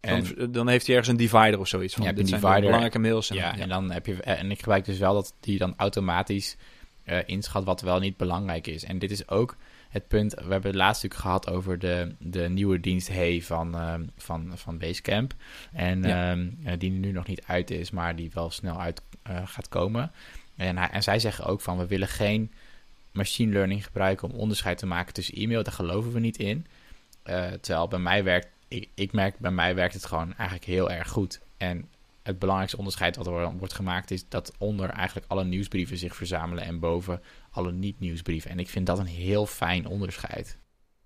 En, 0.01 0.25
Dan, 0.37 0.53
dan 0.53 0.69
heeft 0.69 0.87
hij 0.87 0.97
ergens 0.97 1.13
een 1.13 1.25
divider 1.27 1.59
of 1.59 1.69
zoiets. 1.69 1.95
Van, 1.95 2.05
Ja, 2.05 2.11
je 2.11 2.15
hebt 2.17 2.27
dit 2.27 2.35
een 2.35 2.41
zijn 2.41 2.53
de 2.53 2.61
divider. 2.61 2.65
belangrijke 2.81 2.99
mails. 2.99 3.31
En, 3.31 3.37
ja, 3.37 3.57
en 3.59 3.69
dan 3.69 3.91
heb 3.91 4.07
je. 4.07 4.23
En 4.23 4.51
ik 4.51 4.59
gebruik 4.59 4.85
dus 4.85 4.99
wel 4.99 5.15
dat 5.15 5.35
die 5.41 5.59
dan 5.59 5.75
automatisch 5.77 6.57
eh, 7.05 7.19
inschat 7.27 7.65
wat 7.65 7.81
wel 7.81 7.99
niet 7.99 8.17
belangrijk 8.17 8.67
is. 8.67 8.85
En 8.85 8.99
dit 8.99 9.11
is 9.11 9.29
ook 9.29 9.57
het 9.89 10.09
punt. 10.09 10.35
We 10.35 10.41
hebben 10.41 10.63
het 10.71 10.75
laatst 10.75 11.03
natuurlijk 11.03 11.21
gehad 11.21 11.51
over 11.51 11.79
de, 11.79 12.15
de 12.19 12.49
nieuwe 12.49 12.81
dienst 12.81 13.09
Hey 13.09 13.43
van, 13.43 13.77
van, 14.17 14.51
van 14.55 14.79
Basecamp. 14.79 15.35
En 15.73 16.03
Ja. 16.03 16.31
ehm, 16.31 16.49
eh, 16.65 16.79
die 16.79 16.91
nu 16.91 17.13
nog 17.13 17.27
niet 17.27 17.43
uit 17.47 17.71
is, 17.71 17.91
maar 17.91 18.17
die 18.17 18.31
wel 18.35 18.51
snel 18.51 18.81
uit 18.81 19.03
eh, 19.23 19.41
gaat 19.45 19.69
komen. 19.69 20.13
En, 20.57 20.79
en 20.79 21.03
zij 21.03 21.19
zeggen 21.19 21.45
ook 21.45 21.61
van 21.61 21.79
we 21.79 21.87
willen 21.87 22.09
geen 22.09 22.53
machine 23.13 23.53
learning 23.53 23.85
gebruiken 23.85 24.29
om 24.29 24.39
onderscheid 24.39 24.79
te 24.79 24.87
maken 24.87 25.15
tussen 25.15 25.35
e-mail. 25.35 25.63
Daar 25.63 25.73
geloven 25.73 26.13
we 26.13 26.21
niet 26.21 26.37
in. 26.37 26.67
Eh, 27.23 27.47
terwijl 27.47 27.89
bij 27.89 27.99
mij 27.99 28.25
werkt, 28.25 28.49
ik, 28.69 28.89
ik 28.95 29.13
merk 29.13 29.39
bij 29.39 29.51
mij 29.51 29.75
werkt 29.75 29.95
het 29.95 30.07
gewoon 30.07 30.35
eigenlijk 30.35 30.69
heel 30.69 30.91
erg 30.91 31.09
goed. 31.09 31.41
En 31.57 31.89
het 32.23 32.39
belangrijkste 32.39 32.79
onderscheid 32.79 33.17
wat 33.17 33.27
er 33.27 33.57
wordt 33.57 33.75
gemaakt 33.75 34.11
is 34.11 34.29
dat 34.29 34.53
onder 34.59 34.91
eigenlijk 34.91 35.31
alle 35.31 35.45
nieuwsbrieven 35.45 35.97
zich 35.97 36.17
verzamelen 36.17 36.65
en 36.65 36.79
boven 36.79 37.23
alle 37.51 37.73
niet-nieuwsbrieven. 37.73 38.51
En 38.51 38.59
ik 38.59 38.69
vind 38.69 38.87
dat 38.87 38.99
een 38.99 39.07
heel 39.07 39.47
fijn 39.47 39.87
onderscheid. 39.87 40.59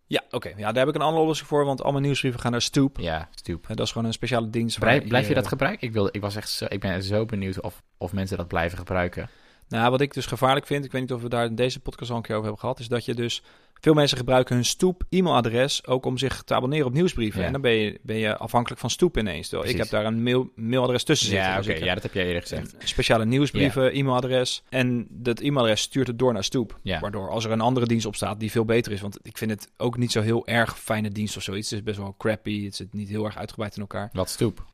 Ja, 0.09 0.23
oké. 0.31 0.49
Ja, 0.57 0.73
daar 0.73 0.87
heb 0.87 0.89
ik 0.89 0.95
een 0.95 1.07
andere 1.07 1.21
oplossing 1.21 1.49
voor, 1.49 1.65
want 1.65 1.83
al 1.83 1.91
mijn 1.91 2.03
nieuwsbrieven 2.03 2.41
gaan 2.41 2.53
naar 2.53 2.63
Stoop. 2.63 2.99
Ja, 3.01 3.29
stoep. 3.35 3.63
Eh, 3.63 3.77
dat 3.77 3.87
is 3.87 3.93
gewoon 3.93 4.07
een 4.07 4.13
speciale 4.13 4.51
dienst. 4.51 4.79
Blijf 4.79 5.29
je 5.29 5.35
dat 5.35 5.47
gebruiken? 5.47 5.87
Ik, 5.87 5.93
wilde, 5.93 6.09
ik, 6.13 6.21
was 6.21 6.37
echt 6.37 6.51
zo, 6.51 6.67
ik 6.69 6.81
ben 6.81 7.03
zo 7.03 7.25
benieuwd 7.25 7.61
of, 7.61 7.83
of 7.99 8.13
mensen 8.13 8.37
dat 8.37 8.49
blijven 8.49 8.79
gebruiken. 8.79 9.31
Nou, 9.69 9.91
wat 9.91 10.01
ik 10.01 10.15
dus 10.15 10.27
gevaarlijk 10.27 10.67
vind, 10.67 10.85
ik 10.85 10.93
weet 10.93 11.01
niet 11.01 11.13
of 11.13 11.23
we 11.23 11.29
daar 11.29 11.45
in 11.45 11.55
deze 11.55 11.81
podcast 11.81 12.11
al 12.11 12.17
een 12.17 12.23
keer 12.23 12.35
over 12.35 12.45
hebben 12.47 12.61
gehad, 12.63 12.81
is 12.81 12.89
dat 12.89 13.05
je 13.05 13.15
dus 13.15 13.43
veel 13.81 13.95
mensen 13.95 14.17
gebruiken 14.19 14.55
hun 14.55 14.65
Stoep 14.65 15.03
e-mailadres 15.09 15.87
ook 15.87 16.07
om 16.07 16.19
zich 16.19 16.43
te 16.43 16.55
abonneren 16.55 16.87
op 16.87 16.93
nieuwsbrieven. 16.93 17.41
Ja. 17.41 17.47
En 17.47 17.53
dan 17.53 17.61
ben 17.61 17.73
je, 17.73 17.99
ben 18.03 18.17
je 18.17 18.37
afhankelijk 18.37 18.81
van 18.81 18.91
Stoep 18.91 19.19
ineens. 19.19 19.49
Terwijl 19.49 19.71
ik 19.71 19.77
heb 19.77 19.89
daar 19.89 20.05
een 20.05 20.23
mail, 20.23 20.51
mailadres 20.55 21.05
tussen 21.05 21.29
zitten. 21.29 21.47
Ja, 21.49 21.57
Dus 21.57 21.69
oké. 21.69 21.85
Ja, 21.85 21.95
dat 21.95 22.03
heb 22.03 22.15
jij 22.15 22.27
eerder 22.27 22.43
gezegd. 22.43 22.75
speciale 22.79 23.25
nieuwsbrieven 23.25 23.93
e-mailadres. 23.93 24.63
En 24.69 25.07
dat 25.11 25.41
e-mailadres 25.41 25.81
stuurt 25.81 26.07
het 26.07 26.19
door 26.19 26.33
naar 26.33 26.45
Stoep. 26.45 26.79
Ja. 26.83 27.01
Waardoor 27.01 27.31
als 27.31 27.45
er 27.45 27.51
een 27.51 27.61
andere 27.61 27.87
dienst 27.87 28.07
op 28.07 28.17
staat 28.17 28.41
die 28.41 28.51
veel 28.51 28.65
beter 28.65 28.93
is. 28.93 29.01
Want 29.01 29.19
ik 29.23 29.39
vind 29.39 29.51
het 29.51 29.71
ook 29.77 29.97
niet 29.97 30.13
zo 30.13 30.21
heel 30.21 30.47
erg 30.47 30.79
fijne 30.79 31.11
dienst 31.11 31.37
of 31.37 31.43
zoiets. 31.43 31.71
Het 31.71 31.79
is 31.79 31.85
best 31.85 31.99
wel 31.99 32.15
crappy. 32.19 32.65
Het 32.65 32.75
zit 32.75 32.93
niet 32.93 33.09
heel 33.09 33.25
erg 33.25 33.37
uitgebreid 33.37 33.75
in 33.75 33.81
elkaar. 33.81 34.11
Wat 34.13 34.31
stoep? 34.31 34.67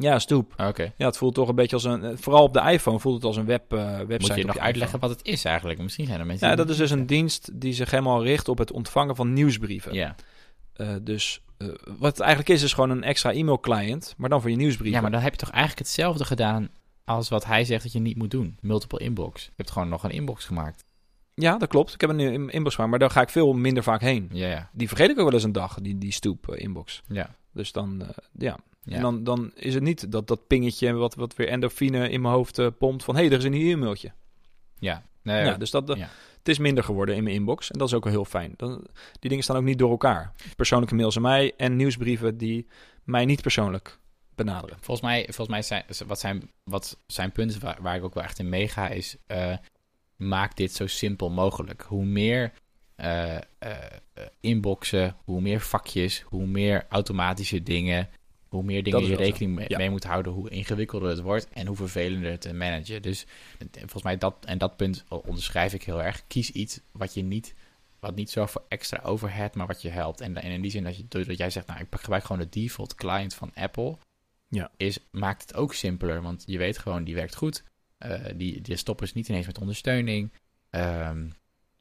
Ja, 0.00 0.18
Stoep. 0.18 0.52
Ah, 0.56 0.68
Oké. 0.68 0.92
Ja, 0.96 1.06
het 1.06 1.16
voelt 1.16 1.34
toch 1.34 1.48
een 1.48 1.54
beetje 1.54 1.76
als 1.76 1.84
een... 1.84 2.04
eh, 2.04 2.16
Vooral 2.16 2.42
op 2.42 2.52
de 2.52 2.60
iPhone 2.60 2.98
voelt 2.98 3.14
het 3.14 3.24
als 3.24 3.36
een 3.36 3.44
web, 3.44 3.72
eh, 3.72 3.96
website 3.98 4.26
Moet 4.32 4.34
je 4.40 4.44
nog 4.46 4.58
uitleggen 4.58 4.98
wat 5.00 5.10
het 5.10 5.20
is 5.24 5.44
eigenlijk? 5.44 5.80
Misschien 5.80 6.06
zijn 6.06 6.20
er 6.20 6.26
mensen 6.26 6.48
Ja, 6.48 6.54
dat 6.54 6.68
is 6.68 6.76
dus 6.76 6.90
een 6.90 7.06
dienst 7.06 7.50
die 7.60 7.72
zich 7.72 7.90
helemaal 7.90 8.22
richt 8.22 8.48
op 8.48 8.58
het 8.58 8.72
ontvangen 8.72 9.16
van 9.16 9.32
nieuwsbrieven. 9.32 9.92
Ja. 9.94 10.14
Eh, 10.72 10.88
dus 11.02 11.42
wat 11.98 12.10
het 12.10 12.20
eigenlijk 12.20 12.50
is, 12.50 12.62
is 12.62 12.72
gewoon 12.72 12.90
een 12.90 13.02
extra 13.02 13.32
e-mail 13.32 13.60
client, 13.60 14.14
maar 14.16 14.28
dan 14.28 14.40
voor 14.40 14.50
je 14.50 14.56
nieuwsbrieven. 14.56 14.94
ja, 14.96 15.00
maar 15.02 15.10
dan 15.10 15.20
heb 15.20 15.32
je 15.32 15.38
toch 15.38 15.50
eigenlijk 15.50 15.78
hetzelfde 15.80 16.24
gedaan 16.24 16.68
als 17.04 17.28
wat 17.28 17.44
hij 17.44 17.64
zegt 17.64 17.82
dat 17.82 17.92
je 17.92 18.00
niet 18.00 18.16
moet 18.16 18.30
doen. 18.30 18.56
Multiple 18.60 18.98
inbox. 18.98 19.44
Je 19.44 19.50
hebt 19.56 19.70
gewoon 19.70 19.88
nog 19.88 20.04
een 20.04 20.10
inbox 20.10 20.44
gemaakt. 20.44 20.84
Ja, 21.34 21.56
dat 21.58 21.68
klopt. 21.68 21.94
Ik 21.94 22.00
heb 22.00 22.10
een 22.10 22.20
in- 22.20 22.50
inbox 22.50 22.74
gemaakt, 22.74 22.90
maar 22.90 23.00
daar 23.00 23.10
ga 23.10 23.20
ik 23.20 23.28
veel 23.28 23.52
minder 23.52 23.82
vaak 23.82 24.00
heen. 24.00 24.28
Ja, 24.32 24.48
ja. 24.48 24.70
Die 24.72 24.88
vergeet 24.88 25.10
ik 25.10 25.18
ook 25.18 25.24
wel 25.24 25.32
eens 25.34 25.42
een 25.44 25.52
dag, 25.52 25.74
die, 25.80 25.98
die 25.98 26.12
stoep 26.12 26.48
eh, 26.48 26.62
inbox. 26.64 27.02
Ja. 27.08 27.34
Dus 27.52 27.72
dan, 27.72 28.02
ja. 28.38 28.56
Ja. 28.82 28.96
En 28.96 29.02
dan, 29.02 29.24
dan 29.24 29.52
is 29.54 29.74
het 29.74 29.82
niet 29.82 30.12
dat, 30.12 30.28
dat 30.28 30.46
pingetje 30.46 30.92
wat, 30.92 31.14
wat 31.14 31.36
weer 31.36 31.48
endorfine 31.48 32.08
in 32.10 32.20
mijn 32.20 32.34
hoofd 32.34 32.58
eh, 32.58 32.66
pompt 32.78 33.04
van... 33.04 33.14
hé, 33.14 33.20
hey, 33.20 33.30
er 33.30 33.38
is 33.38 33.44
een 33.44 33.50
nieuw 33.50 33.72
e-mailtje. 33.72 34.12
ja. 34.78 35.08
Nee, 35.22 35.44
ja, 35.44 35.56
dus 35.56 35.70
dat, 35.70 35.88
ja. 35.88 36.08
het 36.38 36.48
is 36.48 36.58
minder 36.58 36.84
geworden 36.84 37.16
in 37.16 37.22
mijn 37.22 37.34
inbox. 37.34 37.70
En 37.70 37.78
dat 37.78 37.88
is 37.88 37.94
ook 37.94 38.04
wel 38.04 38.12
heel 38.12 38.24
fijn. 38.24 38.54
Dan, 38.56 38.86
die 39.18 39.28
dingen 39.28 39.44
staan 39.44 39.56
ook 39.56 39.62
niet 39.62 39.78
door 39.78 39.90
elkaar. 39.90 40.32
Persoonlijke 40.56 40.94
mails 40.94 41.16
aan 41.16 41.22
mij 41.22 41.52
en 41.56 41.76
nieuwsbrieven 41.76 42.38
die 42.38 42.66
mij 43.04 43.24
niet 43.24 43.42
persoonlijk 43.42 43.98
benaderen. 44.34 44.76
Volgens 44.80 45.06
mij, 45.06 45.22
volgens 45.22 45.48
mij 45.48 45.62
zijn, 45.62 45.84
wat 46.06 46.20
zijn, 46.20 46.50
wat 46.64 46.96
zijn 47.06 47.32
punten 47.32 47.60
waar, 47.60 47.78
waar 47.82 47.96
ik 47.96 48.04
ook 48.04 48.14
wel 48.14 48.22
echt 48.22 48.38
in 48.38 48.48
meega 48.48 48.88
is... 48.88 49.16
eh, 49.26 49.56
maak 50.16 50.56
dit 50.56 50.72
zo 50.72 50.86
simpel 50.86 51.30
mogelijk. 51.30 51.82
Hoe 51.82 52.04
meer 52.04 52.52
eh, 52.94 53.36
inboxen, 54.40 55.16
hoe 55.24 55.40
meer 55.40 55.60
vakjes, 55.60 56.20
hoe 56.20 56.46
meer 56.46 56.86
automatische 56.88 57.62
dingen... 57.62 58.08
Hoe 58.50 58.62
meer 58.62 58.82
dingen 58.82 59.04
je 59.06 59.16
rekening 59.16 59.54
mee, 59.54 59.64
Ja. 59.68 59.76
mee 59.76 59.90
moet 59.90 60.04
houden, 60.04 60.32
hoe 60.32 60.50
ingewikkelder 60.50 61.08
het 61.08 61.20
wordt 61.20 61.48
en 61.48 61.66
hoe 61.66 61.76
vervelender 61.76 62.30
het 62.30 62.40
te 62.40 62.52
managen. 62.52 63.02
Dus 63.02 63.26
volgens 63.72 64.02
mij 64.02 64.18
dat 64.18 64.44
en 64.44 64.58
dat 64.58 64.76
punt 64.76 65.04
onderschrijf 65.08 65.72
ik 65.74 65.82
heel 65.82 66.02
erg. 66.02 66.26
Kies 66.26 66.50
iets 66.50 66.80
wat 66.92 67.14
je 67.14 67.22
niet, 67.22 67.54
wat 68.00 68.14
niet 68.14 68.30
zo 68.30 68.46
voor 68.46 68.64
extra 68.68 69.00
overhead, 69.02 69.54
maar 69.54 69.66
wat 69.66 69.82
je 69.82 69.88
helpt. 69.88 70.20
En, 70.20 70.36
en 70.36 70.50
in 70.50 70.60
die 70.60 70.70
zin 70.70 70.84
dat, 70.84 70.96
je, 70.96 71.04
doordat 71.08 71.36
jij 71.38 71.50
zegt, 71.50 71.66
nou 71.66 71.80
ik 71.80 71.86
gebruik 71.90 72.24
gewoon 72.24 72.42
de 72.42 72.60
default 72.60 72.94
client 72.94 73.34
van 73.34 73.50
Apple, 73.54 73.96
Ja. 74.48 74.70
is, 74.76 74.98
maakt 75.10 75.42
het 75.42 75.54
ook 75.54 75.74
simpeler. 75.74 76.22
Want 76.22 76.42
je 76.46 76.58
weet 76.58 76.78
gewoon, 76.78 77.04
die 77.04 77.14
werkt 77.14 77.34
goed. 77.36 77.62
Eh, 77.98 78.24
die, 78.36 78.60
die 78.60 78.76
stoppen 78.76 79.06
is 79.06 79.12
niet 79.12 79.28
ineens 79.28 79.46
met 79.46 79.58
ondersteuning. 79.58 80.32
Ehm, 80.70 81.28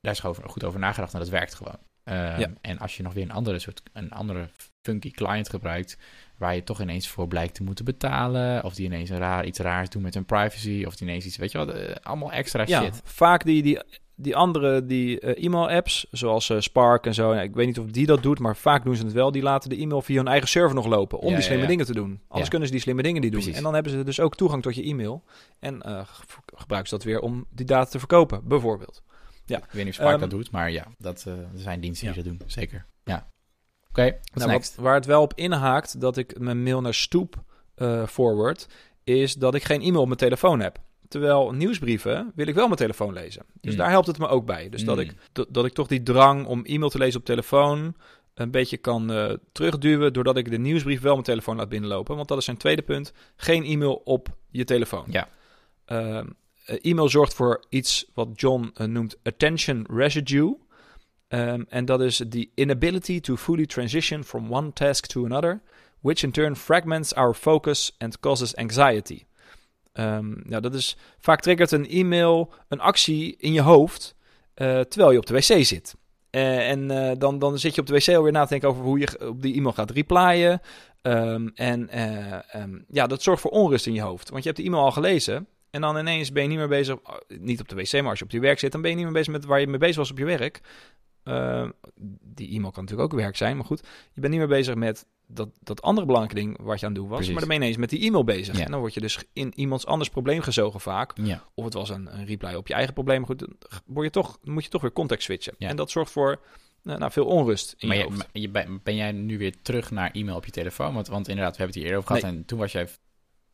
daar 0.02 0.12
is 0.12 0.20
gewoon 0.20 0.36
goed 0.50 0.64
over 0.64 0.80
nagedacht 0.80 1.14
en 1.14 1.20
dat 1.20 1.30
werkt 1.30 1.54
gewoon. 1.54 1.78
Ehm, 2.10 2.40
Ja. 2.40 2.48
En 2.62 2.78
als 2.80 2.98
je 2.98 3.04
nog 3.04 3.14
weer 3.14 3.24
een 3.24 3.32
andere 3.32 3.60
soort, 3.60 3.82
een 3.94 4.12
andere 4.12 4.50
funky 4.82 5.12
client 5.12 5.50
gebruikt, 5.50 5.98
waar 6.38 6.56
je 6.56 6.64
toch 6.64 6.82
ineens 6.82 7.08
voor 7.08 7.28
blijkt 7.28 7.54
te 7.56 7.64
moeten 7.64 7.86
betalen, 7.86 8.64
of 8.64 8.74
die 8.74 8.86
ineens 8.86 9.10
een 9.10 9.18
raar, 9.18 9.46
iets 9.46 9.60
raars 9.60 9.90
doen 9.90 10.02
met 10.02 10.14
hun 10.14 10.26
privacy, 10.26 10.84
of 10.88 10.96
die 10.96 11.08
ineens 11.08 11.26
iets, 11.26 11.38
weet 11.38 11.52
je 11.52 11.58
wat, 11.58 11.70
eh, 11.70 11.96
allemaal 12.02 12.32
extra 12.32 12.64
Ja, 12.68 12.82
shit. 12.84 13.02
vaak 13.04 13.44
die, 13.46 13.62
die, 13.64 13.80
die 14.16 14.36
andere 14.36 14.86
die, 14.86 15.20
eh, 15.20 15.44
e-mail-apps, 15.46 16.08
zoals 16.12 16.50
eh, 16.50 16.60
Spark 16.60 17.06
en 17.06 17.14
zo. 17.14 17.34
ja, 17.36 17.42
ik 17.42 17.54
weet 17.56 17.66
niet 17.68 17.80
of 17.80 17.86
die 17.86 18.06
dat 18.06 18.24
doet, 18.24 18.40
maar 18.40 18.56
vaak 18.56 18.84
doen 18.84 18.96
ze 18.96 19.04
het 19.04 19.14
wel. 19.14 19.32
Die 19.32 19.42
laten 19.42 19.70
de 19.70 19.76
e-mail 19.78 20.02
via 20.02 20.18
hun 20.18 20.28
eigen 20.28 20.48
server 20.50 20.76
nog 20.76 20.86
lopen 20.86 21.20
om 21.20 21.30
Ja, 21.30 21.36
die 21.36 21.44
slimme 21.44 21.66
dingen 21.66 21.86
te 21.86 21.94
doen. 21.94 22.22
Anders 22.28 22.50
kunnen 22.50 22.68
ze 22.68 22.74
die 22.74 22.84
slimme 22.84 23.02
dingen 23.02 23.22
niet 23.22 23.32
doen. 23.32 23.40
Precies. 23.42 23.58
En 23.58 23.64
dan 23.64 23.74
hebben 23.74 23.92
ze 23.92 24.04
dus 24.04 24.20
ook 24.20 24.36
toegang 24.36 24.62
tot 24.62 24.76
je 24.76 24.84
e-mail. 24.84 25.24
En 25.60 25.82
ge- 25.86 26.06
gebruiken 26.56 26.90
ze 26.90 26.96
dat 26.96 27.04
weer 27.04 27.20
om 27.20 27.46
die 27.50 27.66
data 27.66 27.90
te 27.90 28.00
verkopen, 28.00 28.48
bijvoorbeeld. 28.48 29.04
Ja. 29.50 29.58
Ik 29.58 29.64
weet 29.72 29.84
niet 29.84 29.88
of 29.88 29.94
Spark 29.94 30.12
Ehm, 30.12 30.20
dat 30.20 30.30
doet, 30.30 30.52
maar 30.52 30.72
ja, 30.72 30.86
dat 30.98 31.24
er 31.24 31.48
zijn 31.56 31.80
diensten 31.80 32.08
Ja. 32.08 32.14
die 32.14 32.24
dat 32.24 32.38
doen, 32.40 32.48
zeker. 32.50 32.86
Ja. 33.04 33.28
Oké, 33.90 34.02
Nou, 34.34 34.50
next? 34.52 34.76
wat, 34.76 34.84
waar 34.86 34.96
het 34.96 35.06
wel 35.06 35.22
op 35.22 35.34
inhaakt 35.36 36.02
dat 36.02 36.18
ik 36.18 36.40
mijn 36.40 36.64
mail 36.64 36.82
naar 36.82 36.94
Stoep 36.94 37.36
eh 37.76 38.08
forward, 38.08 38.68
is 39.04 39.34
dat 39.34 39.56
ik 39.56 39.64
geen 39.64 39.82
e-mail 39.82 40.00
op 40.02 40.06
mijn 40.08 40.20
telefoon 40.20 40.60
heb. 40.60 40.78
Terwijl 41.08 41.52
nieuwsbrieven 41.52 42.32
wil 42.36 42.48
ik 42.48 42.54
wel 42.56 42.66
mijn 42.66 42.78
telefoon 42.78 43.14
lezen. 43.14 43.46
Dus 43.62 43.72
Mm. 43.72 43.78
daar 43.78 43.90
helpt 43.90 44.08
het 44.08 44.18
me 44.18 44.28
ook 44.28 44.46
bij. 44.46 44.70
Dus 44.70 44.84
dat, 44.86 44.96
Mm. 44.96 45.02
ik, 45.02 45.14
dat, 45.50 45.66
ik 45.66 45.74
toch 45.74 45.88
die 45.88 46.04
drang 46.04 46.46
om 46.46 46.66
e-mail 46.66 46.90
te 46.90 46.98
lezen 46.98 47.20
op 47.20 47.26
telefoon 47.26 47.96
een 48.34 48.52
beetje 48.52 48.78
kan 48.78 49.12
eh, 49.12 49.34
terugduwen... 49.52 50.14
doordat 50.14 50.38
ik 50.38 50.50
de 50.52 50.58
nieuwsbrief 50.60 51.02
wel 51.02 51.14
mijn 51.14 51.24
telefoon 51.26 51.56
laat 51.56 51.70
binnenlopen. 51.70 52.16
Want 52.16 52.28
dat 52.28 52.38
is 52.38 52.46
zijn 52.46 52.58
tweede 52.58 52.82
punt. 52.82 53.14
Geen 53.36 53.64
e-mail 53.64 53.94
op 53.96 54.36
je 54.50 54.64
telefoon. 54.64 55.06
Ja. 55.10 55.28
Ehm, 55.86 56.16
eh, 56.16 56.22
e-mail 56.76 57.10
zorgt 57.10 57.34
voor 57.34 57.66
iets 57.70 58.06
wat 58.14 58.28
John 58.34 58.72
eh, 58.74 58.88
noemt 58.88 59.18
attention 59.24 59.86
residue. 59.90 60.58
Ehm, 61.28 61.64
en 61.70 61.86
dat 61.86 62.02
is 62.02 62.24
the 62.30 62.50
inability 62.54 63.20
to 63.20 63.36
fully 63.36 63.66
transition 63.66 64.24
from 64.24 64.52
one 64.52 64.74
task 64.74 65.06
to 65.06 65.26
another, 65.26 65.62
which 66.00 66.24
in 66.24 66.32
turn 66.32 66.56
fragments 66.56 67.14
our 67.14 67.34
focus 67.34 67.96
and 67.98 68.20
causes 68.20 68.56
anxiety. 68.56 69.24
Ehm, 69.94 70.34
nou, 70.44 70.62
dat 70.62 70.74
is 70.74 70.98
vaak 71.18 71.42
triggert 71.42 71.72
een 71.72 71.90
e-mail 71.90 72.54
een 72.68 72.80
actie 72.80 73.36
in 73.38 73.54
je 73.54 73.62
hoofd 73.62 74.16
eh, 74.54 74.80
terwijl 74.80 75.12
je 75.12 75.18
op 75.18 75.26
de 75.26 75.34
wc 75.34 75.66
zit. 75.66 75.96
Eh, 76.30 76.70
en 76.70 76.92
eh, 76.92 77.12
dan, 77.18 77.40
dan 77.40 77.60
zit 77.60 77.76
je 77.76 77.82
op 77.82 77.88
de 77.88 77.94
wc 77.94 78.08
alweer 78.08 78.32
na 78.32 78.44
te 78.44 78.50
denken 78.50 78.70
over 78.70 78.84
hoe 78.84 79.00
je 79.00 79.28
op 79.30 79.42
die 79.42 79.56
e-mail 79.56 79.74
gaat 79.74 79.92
replyen. 79.92 80.62
Ehm, 81.02 81.48
en 81.56 81.90
eh, 81.90 82.64
ja, 82.90 83.08
dat 83.08 83.22
zorgt 83.22 83.42
voor 83.42 83.52
onrust 83.52 83.88
in 83.88 83.94
je 83.94 84.02
hoofd. 84.02 84.30
Want 84.30 84.44
je 84.44 84.50
hebt 84.50 84.62
de 84.62 84.68
e-mail 84.68 84.84
al 84.84 84.92
gelezen. 84.92 85.48
En 85.70 85.82
dan 85.82 85.98
ineens 85.98 86.32
ben 86.32 86.44
je 86.44 86.50
niet 86.50 86.58
meer 86.58 86.68
bezig, 86.68 86.96
oh, 86.96 87.16
niet 87.28 87.60
op 87.60 87.68
de 87.70 87.76
wc, 87.76 87.94
maar 87.94 88.10
als 88.10 88.20
je 88.20 88.26
op 88.26 88.32
je 88.32 88.40
werk 88.40 88.60
zit, 88.60 88.72
dan 88.72 88.82
ben 88.82 88.90
je 88.90 88.96
niet 88.96 89.06
meer 89.06 89.14
bezig 89.14 89.34
met 89.34 89.46
waar 89.46 89.60
je 89.60 89.68
mee 89.68 89.78
bezig 89.78 89.96
was 89.96 90.12
op 90.12 90.18
je 90.18 90.26
werk. 90.26 90.62
Eh, 91.24 91.70
die 92.22 92.50
e-mail 92.50 92.72
kan 92.72 92.84
natuurlijk 92.84 93.14
ook 93.14 93.20
werk 93.20 93.36
zijn, 93.36 93.56
maar 93.56 93.66
goed. 93.66 93.80
Je 94.12 94.22
bent 94.22 94.34
niet 94.34 94.42
meer 94.42 94.58
bezig 94.58 94.76
met 94.76 95.06
dat, 95.28 95.50
dat 95.60 95.82
andere 95.82 96.06
belangrijke 96.08 96.42
ding 96.42 96.62
wat 96.62 96.80
je 96.80 96.86
aan 96.86 96.92
het 96.92 97.02
doen 97.02 97.10
was. 97.10 97.18
Precies. 97.18 97.34
Maar 97.34 97.40
dan 97.40 97.50
ben 97.50 97.58
je 97.58 97.64
ineens 97.64 97.80
met 97.80 97.90
die 97.90 98.08
e-mail 98.08 98.24
bezig. 98.24 98.58
Ja. 98.58 98.66
En 98.66 98.72
dan 98.72 98.80
word 98.80 98.94
je 98.94 99.00
dus 99.00 99.24
in 99.34 99.54
iemands 99.56 99.86
anders 99.86 100.10
probleem 100.10 100.42
gezogen 100.42 100.80
vaak. 100.80 101.12
Ja. 101.16 101.44
Of 101.54 101.64
het 101.66 101.74
was 101.74 101.90
een, 101.90 102.18
een 102.20 102.26
reply 102.26 102.54
op 102.54 102.68
je 102.68 102.74
eigen 102.74 102.94
probleem. 102.94 103.26
Goed, 103.26 103.40
dan 103.40 103.56
word 103.86 104.06
je 104.06 104.12
toch, 104.12 104.38
moet 104.44 104.64
je 104.64 104.70
toch 104.70 104.82
weer 104.82 104.94
context 104.94 105.24
switchen. 105.24 105.56
Ja. 105.58 105.70
En 105.70 105.76
dat 105.76 105.92
zorgt 105.92 106.12
voor 106.12 106.42
eh, 106.84 106.96
nou, 106.98 107.12
veel 107.12 107.26
onrust 107.26 107.76
in 107.78 107.88
Maar, 107.88 107.98
je 107.98 108.04
je, 108.04 108.10
hoofd. 108.10 108.18
maar 108.18 108.42
je, 108.42 108.80
ben 108.84 108.96
jij 108.96 109.12
nu 109.12 109.38
weer 109.38 109.62
terug 109.62 109.92
naar 109.92 110.12
e-mail 110.12 110.38
op 110.38 110.46
je 110.46 110.52
telefoon? 110.52 110.94
Want, 110.94 111.08
want 111.08 111.28
inderdaad, 111.28 111.58
we 111.58 111.64
hebben 111.64 111.76
het 111.82 111.86
hier 111.86 111.96
eerder 111.96 112.00
over 112.00 112.22
gehad. 112.22 112.36
En 112.36 112.46
toen 112.46 112.60
was 112.60 112.72
jij 112.72 112.88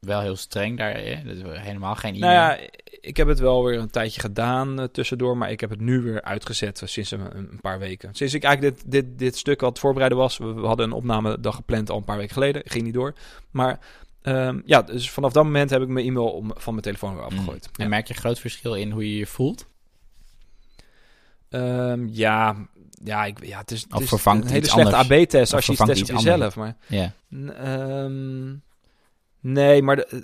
wel 0.06 0.22
heel 0.22 0.36
streng 0.36 0.78
daar. 0.78 0.94
Hè? 0.94 1.24
Dus 1.24 1.40
helemaal 1.44 1.96
geen 1.96 2.16
e-mail. 2.16 2.34
Nou 2.34 2.60
ja, 2.60 2.68
ik 3.02 3.18
heb 3.18 3.28
het 3.28 3.40
wel 3.40 3.64
weer 3.64 3.80
een 3.80 3.90
tijdje 3.90 4.22
gedaan 4.22 4.80
eh, 4.80 4.86
tussendoor, 4.86 5.38
maar 5.38 5.52
ik 5.52 5.60
heb 5.60 5.70
het 5.70 5.80
nu 5.80 6.02
weer 6.02 6.22
uitgezet 6.22 6.82
eh, 6.82 6.88
sinds 6.88 7.12
een, 7.12 7.38
een 7.38 7.60
paar 7.62 7.80
weken. 7.80 8.10
Sinds 8.14 8.34
ik 8.34 8.44
eigenlijk 8.44 8.76
dit, 8.76 8.92
dit, 8.92 9.20
dit 9.20 9.38
stuk 9.38 9.62
wat 9.62 9.80
voorbereiden 9.80 10.18
was, 10.18 10.38
we, 10.38 10.54
we 10.54 10.68
hadden 10.68 10.86
een 10.86 10.92
opnamedag 10.92 11.56
gepland 11.56 11.90
al 11.90 11.98
een 11.98 12.04
paar 12.04 12.18
weken 12.18 12.34
geleden, 12.34 12.62
ging 12.66 12.84
niet 12.84 12.94
door. 12.94 13.14
Maar 13.52 13.80
ehm, 14.22 14.60
ja, 14.66 14.82
dus 14.82 15.10
vanaf 15.10 15.32
dat 15.32 15.44
moment 15.44 15.70
heb 15.70 15.82
ik 15.82 15.88
mijn 15.88 16.06
e-mail 16.06 16.32
om, 16.32 16.52
van 16.56 16.74
mijn 16.74 16.86
telefoon 16.86 17.16
weer 17.16 17.24
afgegooid. 17.24 17.70
En 17.76 17.90
merk 17.90 18.08
je 18.08 18.14
een 18.14 18.20
groot 18.20 18.40
verschil 18.40 18.76
in 18.76 18.92
hoe 18.92 19.10
je 19.12 19.18
je 19.18 19.26
voelt? 19.26 19.66
Ehm, 21.50 22.08
ja, 22.12 22.56
ja, 23.04 23.26
ik, 23.26 23.46
ja, 23.46 23.60
het 23.60 23.72
is, 23.72 23.86
het 23.90 24.02
is 24.02 24.26
een 24.26 24.48
hele 24.48 24.68
slechte. 24.68 24.96
AB-test 24.96 25.54
als 25.54 25.66
je 25.66 25.72
iets 25.72 25.82
vervangt 25.82 26.08
test 26.08 26.10
op 26.12 26.18
jezelf. 26.18 26.56
Maar 26.56 26.76
Ja. 26.88 27.14
Ehm, 27.32 28.54
nee, 29.52 29.82
maar 29.82 29.96
de, 29.96 30.06
eh, 30.06 30.20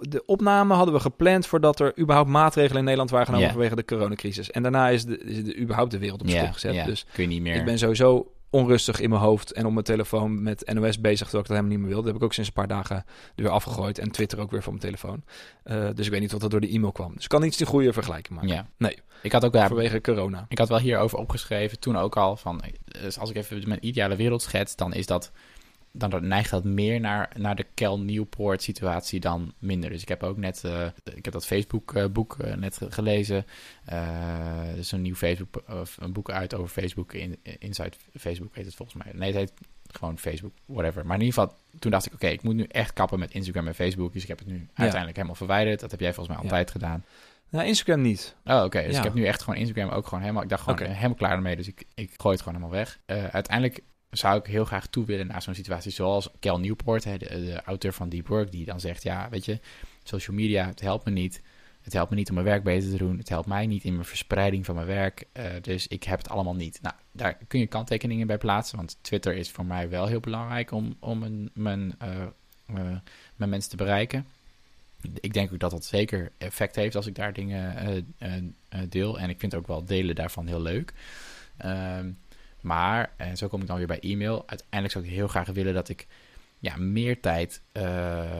de 0.00 0.24
opname 0.26 0.74
hadden 0.74 0.94
we 0.94 1.00
gepland 1.00 1.46
voordat 1.46 1.80
er 1.80 1.98
überhaupt 1.98 2.28
maatregelen 2.28 2.78
in 2.78 2.84
Nederland 2.84 3.10
waren 3.10 3.26
genomen 3.26 3.50
vanwege 3.50 3.76
de 3.76 3.84
coronacrisis. 3.84 4.50
En 4.50 4.62
daarna 4.62 4.88
is, 4.88 5.04
de, 5.04 5.18
is 5.18 5.44
de, 5.44 5.58
überhaupt 5.58 5.90
de 5.90 5.98
wereld 5.98 6.20
op 6.20 6.26
kop 6.26 6.52
gezet. 6.52 6.84
Dus 6.84 7.06
kun 7.12 7.22
je 7.22 7.28
niet 7.28 7.42
meer. 7.42 7.54
ik 7.54 7.64
ben 7.64 7.78
sowieso 7.78 8.30
onrustig 8.50 9.00
in 9.00 9.10
mijn 9.10 9.22
hoofd 9.22 9.52
en 9.52 9.66
op 9.66 9.72
mijn 9.72 9.84
telefoon 9.84 10.42
met 10.42 10.72
NOS 10.74 11.00
bezig, 11.00 11.28
terwijl 11.28 11.42
ik 11.42 11.48
dat 11.48 11.56
helemaal 11.56 11.70
niet 11.70 11.78
meer 11.78 11.88
wil. 11.88 11.96
Dat 11.96 12.06
heb 12.06 12.16
ik 12.16 12.22
ook 12.22 12.32
sinds 12.32 12.48
een 12.48 12.54
paar 12.54 12.68
dagen 12.68 12.96
er 12.96 13.42
weer 13.42 13.50
afgegooid 13.50 13.98
en 13.98 14.10
Twitter 14.10 14.38
ook 14.38 14.50
weer 14.50 14.62
van 14.62 14.72
mijn 14.72 14.84
telefoon. 14.84 15.22
Eh, 15.62 15.88
dus 15.94 16.06
ik 16.06 16.12
weet 16.12 16.20
niet 16.20 16.32
wat 16.32 16.42
er 16.42 16.50
door 16.50 16.60
de 16.60 16.68
e-mail 16.68 16.92
kwam. 16.92 17.12
Dus 17.14 17.22
ik 17.22 17.28
kan 17.28 17.40
niet 17.40 17.58
de 17.58 17.66
goede 17.66 17.92
vergelijking 17.92 18.34
maken. 18.34 18.54
Ja. 18.54 18.66
Nee. 18.76 18.98
Ik 19.22 19.32
had 19.32 19.44
ook 19.44 19.52
daar 19.52 19.68
Vanwege 19.68 20.00
corona. 20.00 20.46
Ik 20.48 20.58
had 20.58 20.68
wel 20.68 20.78
hierover 20.78 21.18
opgeschreven, 21.18 21.78
toen 21.78 21.96
ook 21.96 22.16
al, 22.16 22.36
van, 22.36 22.62
dus 22.84 23.18
als 23.18 23.30
ik 23.30 23.36
even 23.36 23.62
mijn 23.68 23.86
ideale 23.86 24.16
wereld 24.16 24.42
schets, 24.42 24.76
dan 24.76 24.92
is 24.92 25.06
dat, 25.06 25.32
dan 25.98 26.26
neigt 26.28 26.50
dat 26.50 26.64
meer 26.64 27.00
naar, 27.00 27.30
naar 27.36 27.56
de 27.56 27.66
Cal 27.74 28.00
Newport 28.00 28.62
situatie 28.62 29.20
dan 29.20 29.52
minder. 29.58 29.90
Dus 29.90 30.02
ik 30.02 30.08
heb 30.08 30.22
ook 30.22 30.36
net, 30.36 30.64
eh, 30.64 30.86
ik 31.14 31.24
heb 31.24 31.32
dat 31.34 31.46
Facebook 31.46 31.94
eh, 31.94 32.04
boek 32.12 32.36
eh, 32.38 32.54
net 32.54 32.76
ge- 32.76 32.90
gelezen. 32.90 33.46
Er 33.84 34.76
is 34.78 34.92
een 34.92 35.02
nieuw 35.02 35.14
Facebook, 35.14 35.62
of 35.68 35.96
een 36.00 36.12
boek 36.12 36.30
uit 36.30 36.54
over 36.54 36.68
Facebook, 36.82 37.12
in, 37.12 37.38
Inside 37.58 37.92
Facebook 38.18 38.54
heet 38.54 38.64
het 38.64 38.74
volgens 38.74 39.04
mij. 39.04 39.12
Nee, 39.14 39.28
het 39.28 39.36
heet 39.36 39.52
gewoon 39.92 40.18
Facebook, 40.18 40.52
whatever. 40.66 41.06
Maar 41.06 41.16
in 41.18 41.22
ieder 41.24 41.40
geval, 41.40 41.56
toen 41.78 41.90
dacht 41.90 42.06
ik, 42.06 42.12
oké, 42.14 42.26
ik 42.26 42.42
moet 42.42 42.54
nu 42.54 42.62
echt 42.64 42.92
kappen 42.92 43.18
met 43.18 43.32
Instagram 43.32 43.66
en 43.66 43.74
Facebook. 43.74 44.12
Dus 44.12 44.22
ik 44.22 44.28
heb 44.28 44.38
het 44.38 44.48
nu 44.48 44.68
uiteindelijk 44.74 45.16
helemaal 45.16 45.34
verwijderd. 45.36 45.80
Dat 45.80 45.90
heb 45.90 46.00
jij 46.00 46.14
volgens 46.14 46.36
mij 46.36 46.44
Ja. 46.44 46.50
altijd 46.50 46.70
gedaan. 46.70 47.04
Nou, 47.48 47.66
Instagram 47.66 48.00
niet. 48.00 48.36
Oh, 48.44 48.62
oké. 48.64 48.82
Dus 48.82 48.92
Ja. 48.92 48.98
ik 48.98 49.04
heb 49.04 49.14
nu 49.14 49.24
echt 49.24 49.42
gewoon 49.42 49.58
Instagram 49.60 49.88
ook 49.90 50.04
gewoon 50.06 50.20
helemaal... 50.20 50.42
Ik 50.42 50.48
dacht 50.48 50.62
gewoon 50.62 50.78
helemaal 50.90 51.16
klaar 51.16 51.32
ermee, 51.32 51.56
dus 51.56 51.68
ik, 51.68 51.84
ik 51.94 52.10
gooi 52.16 52.34
het 52.34 52.42
gewoon 52.44 52.58
helemaal 52.60 52.78
weg. 52.78 52.98
Uiteindelijk 53.32 53.80
zou 54.10 54.38
ik 54.38 54.46
heel 54.46 54.64
graag 54.64 54.86
toe 54.86 55.04
willen 55.04 55.26
naar 55.26 55.42
zo'n 55.42 55.54
situatie 55.54 55.92
zoals 55.92 56.28
Cal 56.40 56.60
Newport, 56.60 57.04
hè, 57.04 57.18
de, 57.18 57.62
auteur 57.64 57.92
van 57.92 58.08
Deep 58.08 58.28
Work, 58.28 58.50
die 58.50 58.64
dan 58.64 58.80
zegt, 58.80 59.02
ja, 59.02 59.28
weet 59.28 59.44
je, 59.44 59.60
social 60.02 60.36
media, 60.36 60.66
het 60.66 60.80
helpt 60.80 61.04
me 61.04 61.10
niet. 61.10 61.42
Het 61.86 61.94
helpt 61.94 62.10
me 62.10 62.16
niet 62.16 62.28
om 62.28 62.34
mijn 62.34 62.46
werk 62.46 62.62
beter 62.62 62.90
te 62.90 62.96
doen. 62.96 63.18
Het 63.18 63.28
helpt 63.28 63.48
mij 63.48 63.66
niet 63.66 63.84
in 63.84 63.92
mijn 63.92 64.04
verspreiding 64.04 64.64
van 64.64 64.74
mijn 64.74 64.86
werk. 64.86 65.26
Eh, 65.32 65.44
dus 65.60 65.86
ik 65.86 66.02
heb 66.02 66.18
het 66.18 66.28
allemaal 66.28 66.54
niet. 66.54 66.78
Nou, 66.82 66.94
daar 67.12 67.38
kun 67.48 67.60
je 67.60 67.66
kanttekeningen 67.66 68.26
bij 68.26 68.38
plaatsen. 68.38 68.76
Want 68.76 68.98
Twitter 69.00 69.34
is 69.34 69.50
voor 69.50 69.66
mij 69.66 69.88
wel 69.88 70.06
heel 70.06 70.20
belangrijk 70.20 70.70
om, 70.70 70.96
om 71.00 71.18
mijn, 71.18 71.50
mijn, 71.54 71.94
eh, 71.98 72.22
eh, 72.66 72.96
mijn 73.36 73.50
mensen 73.50 73.70
te 73.70 73.76
bereiken. 73.76 74.26
Ik 75.20 75.32
denk 75.32 75.52
ook 75.52 75.58
dat 75.58 75.70
dat 75.70 75.84
zeker 75.84 76.32
effect 76.38 76.76
heeft 76.76 76.96
als 76.96 77.06
ik 77.06 77.14
daar 77.14 77.32
dingen 77.32 78.14
deel. 78.88 79.18
En 79.18 79.30
ik 79.30 79.38
vind 79.40 79.54
ook 79.54 79.66
wel 79.66 79.84
delen 79.84 80.14
daarvan 80.14 80.46
heel 80.46 80.62
leuk. 80.62 80.92
Ehm, 81.56 82.10
maar, 82.66 83.12
en 83.16 83.36
zo 83.36 83.48
kom 83.48 83.60
ik 83.60 83.66
dan 83.66 83.76
weer 83.76 83.86
bij 83.86 84.00
e-mail. 84.00 84.42
Uiteindelijk 84.46 84.92
zou 84.92 85.04
ik 85.04 85.10
heel 85.10 85.28
graag 85.28 85.48
willen 85.48 85.74
dat 85.74 85.88
ik 85.88 86.06
ja, 86.58 86.76
meer 86.76 87.20
tijd 87.20 87.62
eh, 87.72 87.84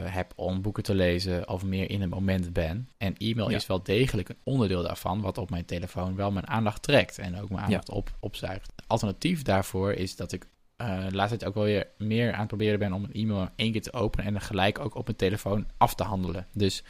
heb 0.04 0.32
om 0.36 0.62
boeken 0.62 0.82
te 0.82 0.94
lezen 0.94 1.48
of 1.48 1.64
meer 1.64 1.90
in 1.90 2.00
het 2.00 2.10
moment 2.10 2.52
ben. 2.52 2.88
En 2.98 3.16
e-mail 3.16 3.50
Ja. 3.50 3.56
is 3.56 3.66
wel 3.66 3.82
degelijk 3.82 4.28
een 4.28 4.38
onderdeel 4.42 4.82
daarvan, 4.82 5.20
wat 5.20 5.38
op 5.38 5.50
mijn 5.50 5.64
telefoon 5.64 6.16
wel 6.16 6.30
mijn 6.30 6.48
aandacht 6.48 6.82
trekt 6.82 7.18
en 7.18 7.40
ook 7.40 7.48
mijn 7.48 7.64
aandacht 7.64 7.90
op, 7.90 8.16
opzuigt. 8.20 8.72
Alternatief 8.86 9.42
daarvoor 9.42 9.92
is 9.92 10.16
dat 10.16 10.32
ik 10.32 10.46
eh 10.76 11.06
laatst 11.10 11.38
tijd 11.38 11.44
ook 11.44 11.54
wel 11.54 11.64
weer 11.64 11.86
meer 11.98 12.32
aan 12.32 12.38
het 12.38 12.48
proberen 12.48 12.78
ben 12.78 12.92
om 12.92 13.04
een 13.04 13.12
e-mail 13.12 13.48
één 13.56 13.72
keer 13.72 13.82
te 13.82 13.92
openen 13.92 14.26
en 14.26 14.32
dan 14.32 14.42
gelijk 14.42 14.78
ook 14.78 14.94
op 14.94 15.04
mijn 15.04 15.16
telefoon 15.16 15.66
af 15.76 15.94
te 15.94 16.02
handelen. 16.02 16.46
Dus 16.52 16.82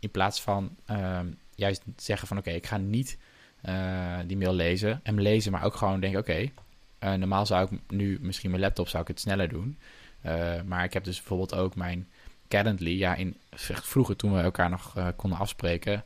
in 0.00 0.10
plaats 0.10 0.40
van 0.42 0.76
ehm, 0.86 1.26
juist 1.54 1.82
zeggen 1.96 2.28
van 2.28 2.38
oké, 2.38 2.50
ik 2.50 2.66
ga 2.66 2.76
niet 2.76 3.18
eh, 3.64 4.18
die 4.26 4.36
mail 4.36 4.54
lezen 4.54 5.00
en 5.02 5.20
lezen, 5.20 5.52
maar 5.52 5.64
ook 5.64 5.74
gewoon 5.74 6.00
denken 6.00 6.20
oké, 6.20 6.50
eh, 6.98 7.12
normaal 7.12 7.46
zou 7.46 7.68
ik 7.70 7.80
nu 7.88 8.18
misschien 8.20 8.50
mijn 8.50 8.62
laptop 8.62 8.88
zou 8.88 9.02
ik 9.02 9.08
het 9.08 9.20
sneller 9.20 9.48
doen. 9.48 9.78
Uh, 10.26 10.62
maar 10.62 10.84
ik 10.84 10.92
heb 10.92 11.04
dus 11.04 11.16
bijvoorbeeld 11.16 11.54
ook 11.54 11.76
mijn 11.76 12.08
Calendly. 12.48 12.98
Ja, 12.98 13.14
in, 13.14 13.36
vroeger 13.54 14.16
toen 14.16 14.32
we 14.32 14.40
elkaar 14.40 14.70
nog 14.70 15.12
konden 15.16 15.38
afspreken. 15.38 16.04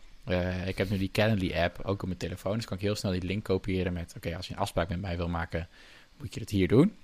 Ik 0.67 0.79
heb 0.79 0.91
nu 0.91 0.99
die 0.99 1.11
Calendly 1.11 1.55
app 1.55 1.81
ook 1.83 2.03
op 2.03 2.07
mijn 2.07 2.19
telefoon. 2.19 2.55
Dus 2.55 2.65
kan 2.65 2.77
ik 2.77 2.83
heel 2.83 2.95
snel 2.95 3.13
die 3.13 3.23
link 3.23 3.45
kopiëren 3.45 3.93
met... 3.93 4.13
Oké, 4.17 4.37
als 4.37 4.47
je 4.47 4.55
een 4.55 4.61
afspraak 4.61 4.89
met 4.89 5.01
mij 5.01 5.17
wil 5.17 5.29
maken, 5.29 5.69
moet 6.17 6.35
je 6.35 6.41
het 6.41 6.51
hier 6.51 6.69
doen. 6.69 6.97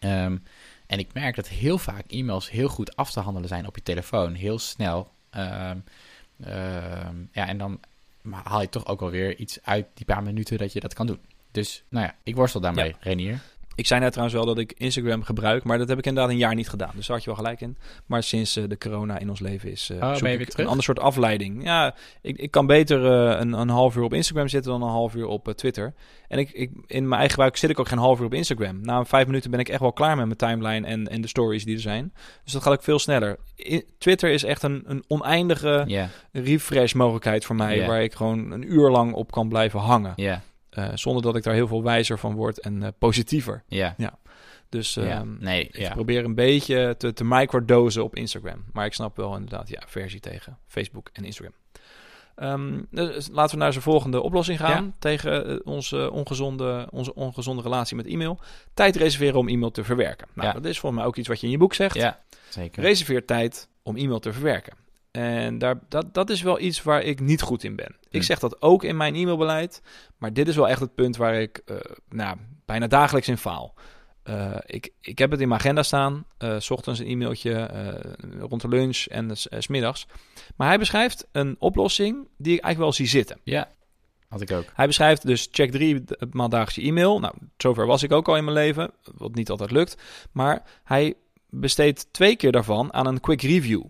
Um, 0.00 0.42
en 0.86 0.98
ik 0.98 1.12
merk 1.12 1.36
dat 1.36 1.48
heel 1.48 1.78
vaak 1.78 2.04
e-mails 2.08 2.50
heel 2.50 2.68
goed 2.68 2.96
af 2.96 3.10
te 3.10 3.20
handelen 3.20 3.48
zijn 3.48 3.66
op 3.66 3.76
je 3.76 3.82
telefoon. 3.82 4.34
Heel 4.34 4.58
snel. 4.58 5.10
Um, 5.36 5.84
ja, 7.32 7.48
en 7.48 7.58
dan 7.58 7.80
haal 8.32 8.60
je 8.60 8.68
toch 8.68 8.86
ook 8.86 9.00
alweer 9.00 9.36
iets 9.36 9.58
uit 9.62 9.86
die 9.94 10.04
paar 10.06 10.22
minuten 10.22 10.58
dat 10.58 10.72
je 10.72 10.80
dat 10.80 10.94
kan 10.94 11.06
doen. 11.06 11.20
Dus, 11.50 11.84
nou 11.88 12.06
ja, 12.06 12.16
ik 12.22 12.36
worstel 12.36 12.60
daarmee, 12.60 12.88
ja. 12.88 12.96
Renier. 13.00 13.40
Ik 13.76 13.86
zei 13.86 14.00
net 14.00 14.12
trouwens 14.12 14.36
wel 14.36 14.46
dat 14.46 14.58
ik 14.58 14.74
Instagram 14.76 15.22
gebruik, 15.22 15.64
maar 15.64 15.78
dat 15.78 15.88
heb 15.88 15.98
ik 15.98 16.06
inderdaad 16.06 16.32
een 16.32 16.38
jaar 16.38 16.54
niet 16.54 16.68
gedaan. 16.68 16.90
Dus 16.94 17.06
daar 17.06 17.16
had 17.16 17.24
je 17.24 17.30
wel 17.30 17.38
gelijk 17.38 17.60
in. 17.60 17.76
Maar 18.06 18.22
sinds 18.22 18.56
uh, 18.56 18.68
de 18.68 18.78
corona 18.78 19.18
in 19.18 19.28
ons 19.28 19.40
leven 19.40 19.70
is, 19.70 19.90
uh, 19.90 19.96
oh, 19.96 20.14
terug? 20.14 20.58
een 20.58 20.66
ander 20.66 20.84
soort 20.84 20.98
afleiding. 20.98 21.64
Ja, 21.64 21.94
ik, 22.22 22.38
ik 22.38 22.50
kan 22.50 22.66
beter 22.66 23.00
uh, 23.00 23.40
een, 23.40 23.52
een 23.52 23.68
half 23.68 23.96
uur 23.96 24.02
op 24.02 24.12
Instagram 24.12 24.48
zitten 24.48 24.72
dan 24.72 24.82
een 24.82 24.88
half 24.88 25.14
uur 25.14 25.26
op 25.26 25.52
Twitter. 25.56 25.94
En 26.28 26.38
ik, 26.38 26.50
ik, 26.50 26.70
in 26.86 27.02
mijn 27.02 27.12
eigen 27.12 27.30
gebruik 27.30 27.56
zit 27.56 27.70
ik 27.70 27.78
ook 27.78 27.88
geen 27.88 27.98
half 27.98 28.18
uur 28.18 28.26
op 28.26 28.34
Instagram. 28.34 28.80
Na 28.80 29.04
vijf 29.04 29.26
minuten 29.26 29.50
ben 29.50 29.60
ik 29.60 29.68
echt 29.68 29.80
wel 29.80 29.92
klaar 29.92 30.16
met 30.16 30.26
mijn 30.26 30.36
timeline 30.36 30.86
en, 30.86 31.08
en 31.08 31.20
de 31.20 31.28
stories 31.28 31.64
die 31.64 31.74
er 31.74 31.80
zijn. 31.80 32.12
Dus 32.44 32.52
dat 32.52 32.62
gaat 32.62 32.72
ook 32.72 32.82
veel 32.82 32.98
sneller. 32.98 33.38
Twitter 33.98 34.30
is 34.30 34.44
echt 34.44 34.62
een, 34.62 34.82
een 34.86 35.04
oneindige 35.08 35.84
yeah. 35.86 36.08
refresh 36.32 36.92
mogelijkheid 36.92 37.44
voor 37.44 37.56
mij, 37.56 37.74
Yeah. 37.76 37.88
waar 37.88 38.02
ik 38.02 38.14
gewoon 38.14 38.50
een 38.50 38.72
uur 38.72 38.90
lang 38.90 39.12
op 39.12 39.30
kan 39.30 39.48
blijven 39.48 39.80
hangen. 39.80 40.12
Ja, 40.16 40.42
Uh, 40.78 40.88
zonder 40.94 41.22
dat 41.22 41.36
ik 41.36 41.42
daar 41.42 41.54
heel 41.54 41.66
veel 41.66 41.82
wijzer 41.82 42.18
van 42.18 42.34
word 42.34 42.60
en 42.60 42.82
uh, 42.82 42.88
positiever. 42.98 43.62
ja. 43.68 43.94
Ja. 43.96 44.18
Dus 44.68 44.94
Ja. 44.94 45.02
uh, 45.02 45.20
Nee, 45.38 45.64
ik 45.64 45.76
ja. 45.78 45.92
probeer 45.92 46.24
een 46.24 46.34
beetje 46.34 46.94
te, 46.98 47.12
te 47.12 47.24
microdosen 47.24 48.04
op 48.04 48.14
Instagram. 48.16 48.64
Maar 48.72 48.86
ik 48.86 48.92
snap 48.92 49.16
wel 49.16 49.34
inderdaad, 49.34 49.68
ja, 49.68 49.82
versie 49.86 50.20
tegen 50.20 50.58
Facebook 50.66 51.08
en 51.12 51.24
Instagram. 51.24 51.54
Ehm, 52.34 52.80
dus 52.90 53.28
laten 53.32 53.56
we 53.58 53.62
naar 53.62 53.72
zijn 53.72 53.84
volgende 53.84 54.20
oplossing 54.22 54.58
gaan 54.58 54.84
Ja. 54.84 54.92
tegen 54.98 55.64
onze, 55.66 56.10
ongezonde, 56.10 56.88
onze 56.90 57.14
ongezonde 57.14 57.62
relatie 57.62 57.96
met 57.96 58.06
e-mail. 58.06 58.38
Tijd 58.74 58.96
reserveren 58.96 59.38
om 59.38 59.48
e-mail 59.48 59.70
te 59.70 59.84
verwerken. 59.84 60.28
Nou, 60.34 60.52
dat 60.52 60.64
is 60.64 60.78
volgens 60.78 61.00
mij 61.00 61.10
ook 61.10 61.16
iets 61.16 61.28
wat 61.28 61.40
je 61.40 61.46
in 61.46 61.52
je 61.52 61.58
boek 61.58 61.74
zegt. 61.74 61.94
Ja, 61.94 62.20
zeker. 62.48 62.82
Reserveer 62.82 63.24
tijd 63.24 63.68
om 63.82 63.96
e-mail 63.96 64.18
te 64.18 64.32
verwerken. 64.32 64.72
En 65.16 65.58
daar, 65.58 65.78
dat, 65.88 66.14
dat 66.14 66.30
is 66.30 66.42
wel 66.42 66.60
iets 66.60 66.82
waar 66.82 67.02
ik 67.02 67.20
niet 67.20 67.42
goed 67.42 67.64
in 67.64 67.76
ben. 67.76 67.96
Ik 68.10 68.22
zeg 68.22 68.38
dat 68.38 68.62
ook 68.62 68.84
in 68.84 68.96
mijn 68.96 69.14
e-mailbeleid. 69.14 69.82
Maar 70.18 70.32
dit 70.32 70.48
is 70.48 70.56
wel 70.56 70.68
echt 70.68 70.80
het 70.80 70.94
punt 70.94 71.16
waar 71.16 71.34
ik 71.34 71.62
eh, 71.64 71.76
nou, 72.08 72.36
bijna 72.64 72.86
dagelijks 72.86 73.28
in 73.28 73.36
faal. 73.36 73.74
Eh, 74.22 74.54
ik, 74.66 74.90
ik 75.00 75.18
heb 75.18 75.30
het 75.30 75.40
in 75.40 75.48
mijn 75.48 75.60
agenda 75.60 75.82
staan. 75.82 76.24
eh, 76.38 76.54
s 76.58 76.70
ochtends 76.70 77.00
een 77.00 77.06
e-mailtje 77.06 77.70
rond 78.38 78.60
de 78.60 78.68
lunch 78.68 79.04
en 79.06 79.36
s- 79.36 79.48
eh, 79.48 79.60
's 79.60 79.66
middags. 79.66 80.06
Maar 80.56 80.68
hij 80.68 80.78
beschrijft 80.78 81.26
een 81.32 81.56
oplossing 81.58 82.28
die 82.36 82.54
ik 82.56 82.62
eigenlijk 82.62 82.78
wel 82.78 82.92
zie 82.92 83.06
zitten. 83.06 83.40
Ja, 83.44 83.68
had 84.28 84.40
ik 84.40 84.50
ook. 84.52 84.64
Hij 84.74 84.86
beschrijft 84.86 85.26
dus 85.26 85.48
check 85.50 85.70
drie 85.70 86.04
maal 86.30 86.50
je 86.70 86.82
e-mail. 86.82 87.20
Nou, 87.20 87.34
zover 87.56 87.86
was 87.86 88.02
ik 88.02 88.12
ook 88.12 88.28
al 88.28 88.36
in 88.36 88.44
mijn 88.44 88.56
leven, 88.56 88.90
wat 89.16 89.34
niet 89.34 89.50
altijd 89.50 89.70
lukt. 89.70 89.96
Maar 90.32 90.62
hij 90.84 91.14
besteedt 91.50 92.06
twee 92.12 92.36
keer 92.36 92.52
daarvan 92.52 92.92
aan 92.92 93.06
een 93.06 93.20
quick 93.20 93.42
review. 93.42 93.82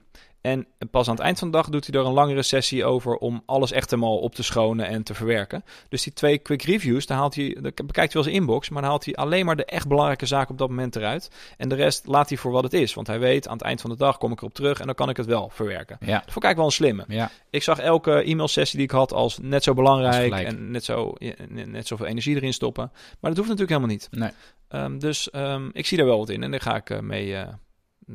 En 0.46 0.66
pas 0.90 1.08
aan 1.08 1.14
het 1.14 1.22
eind 1.24 1.38
van 1.38 1.50
de 1.50 1.56
dag 1.56 1.68
doet 1.68 1.86
hij 1.86 2.00
er 2.00 2.06
een 2.06 2.12
langere 2.12 2.42
sessie 2.42 2.84
over 2.84 3.16
om 3.16 3.42
alles 3.46 3.72
echt 3.72 3.90
helemaal 3.90 4.18
op 4.18 4.34
te 4.34 4.42
schonen 4.42 4.86
en 4.86 5.02
te 5.02 5.14
verwerken. 5.14 5.64
Dus 5.88 6.02
die 6.02 6.12
twee 6.12 6.38
quick 6.38 6.62
reviews, 6.62 7.06
daar, 7.06 7.18
haalt 7.18 7.34
hij, 7.34 7.56
daar 7.60 7.72
bekijkt 7.74 7.94
hij 7.96 8.08
wel 8.12 8.22
zijn 8.22 8.34
inbox, 8.34 8.68
maar 8.68 8.82
dan 8.82 8.90
haalt 8.90 9.04
hij 9.04 9.14
alleen 9.14 9.44
maar 9.44 9.56
de 9.56 9.64
echt 9.64 9.88
belangrijke 9.88 10.26
zaken 10.26 10.50
op 10.50 10.58
dat 10.58 10.68
moment 10.68 10.96
eruit. 10.96 11.30
En 11.56 11.68
de 11.68 11.74
rest 11.74 12.06
laat 12.06 12.28
hij 12.28 12.38
voor 12.38 12.52
wat 12.52 12.62
het 12.62 12.72
is. 12.72 12.94
Want 12.94 13.06
hij 13.06 13.18
weet, 13.18 13.48
aan 13.48 13.56
het 13.56 13.62
eind 13.66 13.80
van 13.80 13.90
de 13.90 13.96
dag 13.96 14.18
kom 14.18 14.32
ik 14.32 14.38
erop 14.38 14.54
terug 14.54 14.80
en 14.80 14.86
dan 14.86 14.94
kan 14.94 15.08
ik 15.08 15.16
het 15.16 15.26
wel 15.26 15.50
verwerken. 15.52 15.96
Ja, 16.00 16.12
Dat 16.12 16.32
vond 16.32 16.36
ik 16.36 16.44
eigenlijk 16.44 16.56
wel 16.56 16.66
een 16.66 16.72
slimme. 16.72 17.04
ja. 17.08 17.30
Ik 17.50 17.62
zag 17.62 17.78
elke 17.78 18.22
e-mailsessie 18.22 18.78
die 18.78 18.86
ik 18.88 18.92
had 18.94 19.12
als 19.12 19.38
net 19.38 19.62
zo 19.62 19.74
belangrijk 19.74 20.32
en 20.32 20.70
net, 20.70 20.84
zo, 20.84 21.14
net 21.48 21.86
zoveel 21.86 22.06
energie 22.06 22.36
erin 22.36 22.52
stoppen. 22.52 22.90
Maar 23.20 23.30
dat 23.34 23.36
hoeft 23.36 23.48
natuurlijk 23.58 23.70
helemaal 23.70 23.90
niet. 23.90 24.08
Nee. 24.10 24.30
Ehm, 24.68 24.98
dus 24.98 25.30
ehm, 25.30 25.68
ik 25.72 25.86
zie 25.86 25.96
daar 25.96 26.06
wel 26.06 26.18
wat 26.18 26.28
in 26.28 26.42
en 26.42 26.50
daar 26.50 26.60
ga 26.60 26.76
ik 26.76 26.90
eh, 26.90 26.98
mee, 26.98 27.34
eh, 27.34 27.40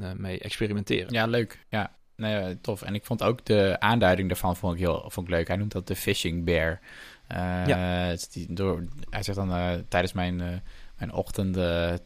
eh, 0.01 0.11
mee 0.15 0.39
experimenteren. 0.39 1.13
ja, 1.13 1.25
leuk. 1.25 1.65
Ja, 1.69 1.91
nee, 2.21 2.35
eh, 2.35 2.55
tof. 2.61 2.81
En 2.81 2.95
ik 2.95 3.05
vond 3.05 3.23
ook 3.23 3.45
de 3.45 3.75
aanduiding 3.79 4.27
daarvan 4.27 4.55
vond 4.57 4.73
ik 4.73 4.79
heel 4.79 5.03
vond 5.07 5.27
ik 5.27 5.33
leuk. 5.33 5.47
Hij 5.47 5.57
noemt 5.57 5.71
dat 5.71 5.87
de 5.87 5.95
fishing 5.95 6.45
bear. 6.45 6.79
Eh, 7.27 8.11
die, 8.31 8.53
door, 8.53 8.83
hij 9.09 9.23
zegt 9.23 9.37
dan 9.37 9.51
eh, 9.53 9.73
tijdens 9.89 10.13
mijn, 10.13 10.41
eh, 10.41 10.47
mijn 10.97 11.13
ochtend, 11.13 11.53
de, 11.53 11.99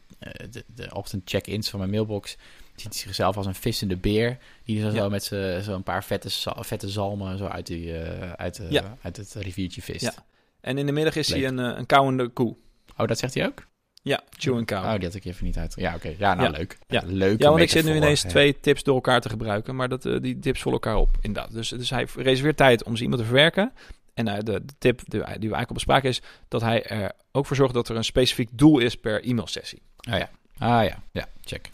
de 0.76 0.90
ochtend 0.94 1.22
check-ins 1.30 1.70
van 1.70 1.80
mijn 1.80 1.92
mailbox 1.92 2.38
ziet 2.76 2.94
hij 2.94 3.02
zichzelf 3.02 3.38
als 3.38 3.46
een 3.46 3.56
vissende 3.56 3.98
beer. 3.98 4.38
Die 4.64 4.80
zo, 4.82 4.88
Ja. 4.88 4.94
zo 4.94 5.10
met 5.10 5.24
z'n- 5.24 5.62
zo 5.62 5.74
een 5.74 5.84
paar 5.84 6.04
vette, 6.04 6.30
vette 6.60 6.90
zalmen 6.90 7.38
zo 7.38 7.46
uit, 7.46 7.66
die, 7.68 7.94
uit, 8.36 8.62
Ja. 8.70 8.98
uit 9.02 9.18
het 9.18 9.34
riviertje 9.34 9.82
vist. 9.82 10.02
Ja. 10.02 10.14
En 10.62 10.78
in 10.78 10.86
de 10.86 10.92
middag 10.92 11.16
is 11.16 11.28
Leuk. 11.30 11.40
hij 11.40 11.48
een, 11.48 11.58
een 11.58 11.86
kauwende 11.86 12.28
koe. 12.28 12.56
Oh, 12.98 13.08
dat 13.08 13.20
zegt 13.20 13.34
hij 13.34 13.46
ook? 13.46 13.68
Ja, 14.06 14.22
chewing 14.38 14.66
cow. 14.68 14.84
Oh, 14.84 14.94
die 14.94 15.04
had 15.04 15.14
ik 15.14 15.26
even 15.26 15.46
niet 15.46 15.58
uit. 15.58 15.74
Ja, 15.78 15.96
oké. 15.96 16.16
Ja, 16.18 16.34
nou 16.34 16.52
Ja. 16.52 16.58
leuk. 16.58 16.78
Ja. 16.88 17.02
leuk. 17.06 17.42
ja, 17.42 17.50
want 17.50 17.62
ik 17.62 17.70
zit 17.70 17.86
nu 17.86 17.96
ineens 17.96 18.22
twee 18.22 18.60
tips 18.60 18.84
door 18.84 18.96
elkaar 18.96 19.22
te 19.22 19.30
gebruiken, 19.30 19.76
maar 19.76 19.90
dat, 19.90 20.06
eh, 20.06 20.22
die 20.22 20.40
tips 20.40 20.62
volgen 20.62 20.82
elkaar 20.82 21.02
op, 21.02 21.18
inderdaad. 21.22 21.54
Dus, 21.54 21.70
dus 21.70 21.90
hij 21.90 22.08
reserveert 22.16 22.58
tijd 22.58 22.84
om 22.84 22.96
ze 22.96 23.04
iemand 23.04 23.22
te 23.22 23.28
verwerken. 23.28 23.74
En 24.14 24.28
eh, 24.28 24.36
de, 24.36 24.66
de 24.66 24.74
tip 24.78 24.98
die, 25.00 25.10
die 25.10 25.20
we 25.20 25.26
eigenlijk 25.30 25.68
al 25.68 25.74
bespraken 25.74 26.10
is 26.10 26.22
dat 26.48 26.62
hij 26.62 26.84
er 26.84 27.12
ook 27.32 27.46
voor 27.46 27.56
zorgt 27.56 27.74
dat 27.74 27.90
er 27.90 27.96
een 27.96 28.04
specifiek 28.04 28.50
doel 28.52 28.80
is 28.80 28.96
per 28.96 29.24
e-mailsessie. 29.24 29.82
Oh 30.12 30.18
ja. 30.18 30.30
Ah 30.58 30.84
ja, 30.84 31.04
ja, 31.12 31.28
check. 31.42 31.68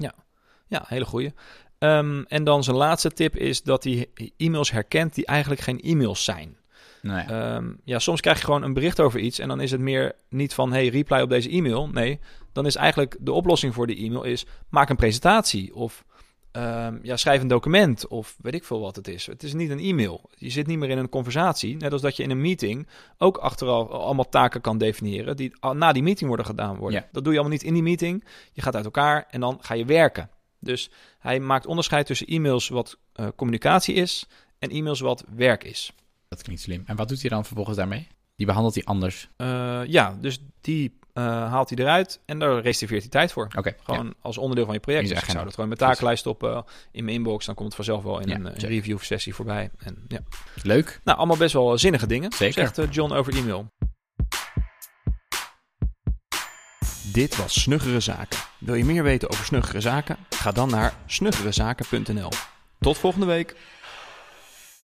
Ja, 0.67 0.83
hele 0.87 1.05
goeie. 1.05 1.33
Ehm, 1.77 2.23
en 2.27 2.43
dan 2.43 2.63
zijn 2.63 2.75
laatste 2.75 3.11
tip 3.11 3.35
is 3.35 3.63
dat 3.63 3.83
hij 3.83 4.09
e-mails 4.37 4.71
herkent 4.71 5.15
die 5.15 5.25
eigenlijk 5.25 5.61
geen 5.61 5.79
e-mails 5.81 6.23
zijn. 6.23 6.57
Ja. 7.01 7.27
Ehm, 7.27 7.73
ja, 7.83 7.99
soms 7.99 8.21
krijg 8.21 8.37
je 8.37 8.45
gewoon 8.45 8.63
een 8.63 8.73
bericht 8.73 8.99
over 8.99 9.19
iets 9.19 9.39
en 9.39 9.47
dan 9.47 9.61
is 9.61 9.71
het 9.71 9.81
meer 9.81 10.15
niet 10.29 10.53
van 10.53 10.71
hey, 10.71 10.87
reply 10.87 11.21
op 11.21 11.29
deze 11.29 11.49
e-mail. 11.49 11.87
Nee, 11.87 12.19
dan 12.51 12.65
is 12.65 12.75
eigenlijk 12.75 13.17
de 13.19 13.31
oplossing 13.31 13.73
voor 13.73 13.87
die 13.87 14.05
e-mail 14.05 14.23
is 14.23 14.45
maak 14.69 14.89
een 14.89 14.95
presentatie 14.95 15.75
of 15.75 16.05
ehm, 16.51 16.97
ja, 17.01 17.17
schrijf 17.17 17.41
een 17.41 17.47
document 17.47 18.07
of 18.07 18.35
weet 18.41 18.53
ik 18.53 18.63
veel 18.63 18.79
wat 18.79 18.95
het 18.95 19.07
is. 19.07 19.25
Het 19.25 19.43
is 19.43 19.53
niet 19.53 19.69
een 19.69 19.79
e-mail. 19.79 20.29
Je 20.35 20.49
zit 20.49 20.67
niet 20.67 20.77
meer 20.77 20.89
in 20.89 20.97
een 20.97 21.09
conversatie. 21.09 21.77
Net 21.77 21.91
als 21.91 22.01
dat 22.01 22.17
je 22.17 22.23
in 22.23 22.29
een 22.29 22.41
meeting 22.41 22.87
ook 23.17 23.37
achteraf 23.37 23.89
allemaal 23.89 24.29
taken 24.29 24.61
kan 24.61 24.77
definiëren 24.77 25.35
die 25.35 25.53
na 25.73 25.91
die 25.91 26.03
meeting 26.03 26.27
worden 26.27 26.45
gedaan 26.45 26.75
worden. 26.75 26.99
Ja. 26.99 27.07
Dat 27.11 27.23
doe 27.23 27.33
je 27.33 27.39
allemaal 27.39 27.57
niet 27.57 27.67
in 27.67 27.73
die 27.73 27.83
meeting. 27.83 28.23
Je 28.53 28.61
gaat 28.61 28.75
uit 28.75 28.85
elkaar 28.85 29.25
en 29.29 29.39
dan 29.39 29.57
ga 29.61 29.73
je 29.73 29.85
werken. 29.85 30.29
Dus 30.59 30.89
hij 31.19 31.39
maakt 31.39 31.65
onderscheid 31.65 32.05
tussen 32.05 32.27
e-mails 32.27 32.69
wat 32.69 32.97
eh, 33.13 33.27
communicatie 33.35 33.95
is 33.95 34.27
en 34.59 34.69
e-mails 34.69 34.99
wat 34.99 35.23
werk 35.35 35.63
is. 35.63 35.93
Dat 36.31 36.41
klinkt 36.41 36.61
slim. 36.61 36.83
En 36.85 36.95
wat 36.95 37.07
doet 37.07 37.21
hij 37.21 37.29
dan 37.29 37.45
vervolgens 37.45 37.77
daarmee? 37.77 38.07
Die 38.35 38.45
behandelt 38.45 38.75
hij 38.75 38.83
anders. 38.83 39.29
Eh, 39.37 39.81
ja, 39.85 40.17
dus 40.21 40.39
die 40.61 40.99
eh, 41.13 41.23
haalt 41.23 41.69
hij 41.69 41.77
eruit 41.77 42.19
en 42.25 42.39
daar 42.39 42.61
reserveert 42.61 43.01
hij 43.01 43.09
tijd 43.09 43.31
voor. 43.31 43.47
Oké. 43.57 43.75
Gewoon 43.83 44.13
als 44.21 44.37
onderdeel 44.37 44.65
van 44.65 44.73
je 44.73 44.79
project. 44.79 45.09
Dus 45.09 45.21
ik 45.21 45.29
zou 45.29 45.43
dat 45.43 45.53
gewoon 45.53 45.69
mijn 45.69 45.79
takenlijst 45.79 46.19
stoppen 46.19 46.65
in 46.91 47.03
mijn 47.03 47.15
inbox. 47.15 47.45
Dan 47.45 47.55
komt 47.55 47.67
het 47.67 47.75
vanzelf 47.75 48.03
wel 48.03 48.19
in 48.19 48.27
Ja, 48.27 48.35
een, 48.35 48.55
eh, 48.55 48.69
review 48.69 48.99
sessie 48.99 49.35
voorbij. 49.35 49.69
En, 49.77 50.05
ja. 50.07 50.19
Leuk. 50.63 50.99
Nou, 51.03 51.17
allemaal 51.17 51.37
best 51.37 51.53
wel 51.53 51.77
zinnige 51.77 52.07
dingen. 52.07 52.31
Zeker. 52.31 52.53
Zegt 52.53 52.77
eh, 52.77 52.91
John 52.91 53.13
over 53.13 53.35
e-mail. 53.35 53.67
Dit 57.13 57.35
was 57.35 57.61
Snuggere 57.61 57.99
Zaken. 57.99 58.39
Wil 58.57 58.75
je 58.75 58.85
meer 58.85 59.03
weten 59.03 59.29
over 59.29 59.45
Snuggere 59.45 59.81
Zaken? 59.81 60.17
Ga 60.29 60.51
dan 60.51 60.69
naar 60.69 60.93
snuggerezaken.nl. 61.05 62.29
Tot 62.79 62.97
volgende 62.97 63.25
week. 63.25 63.55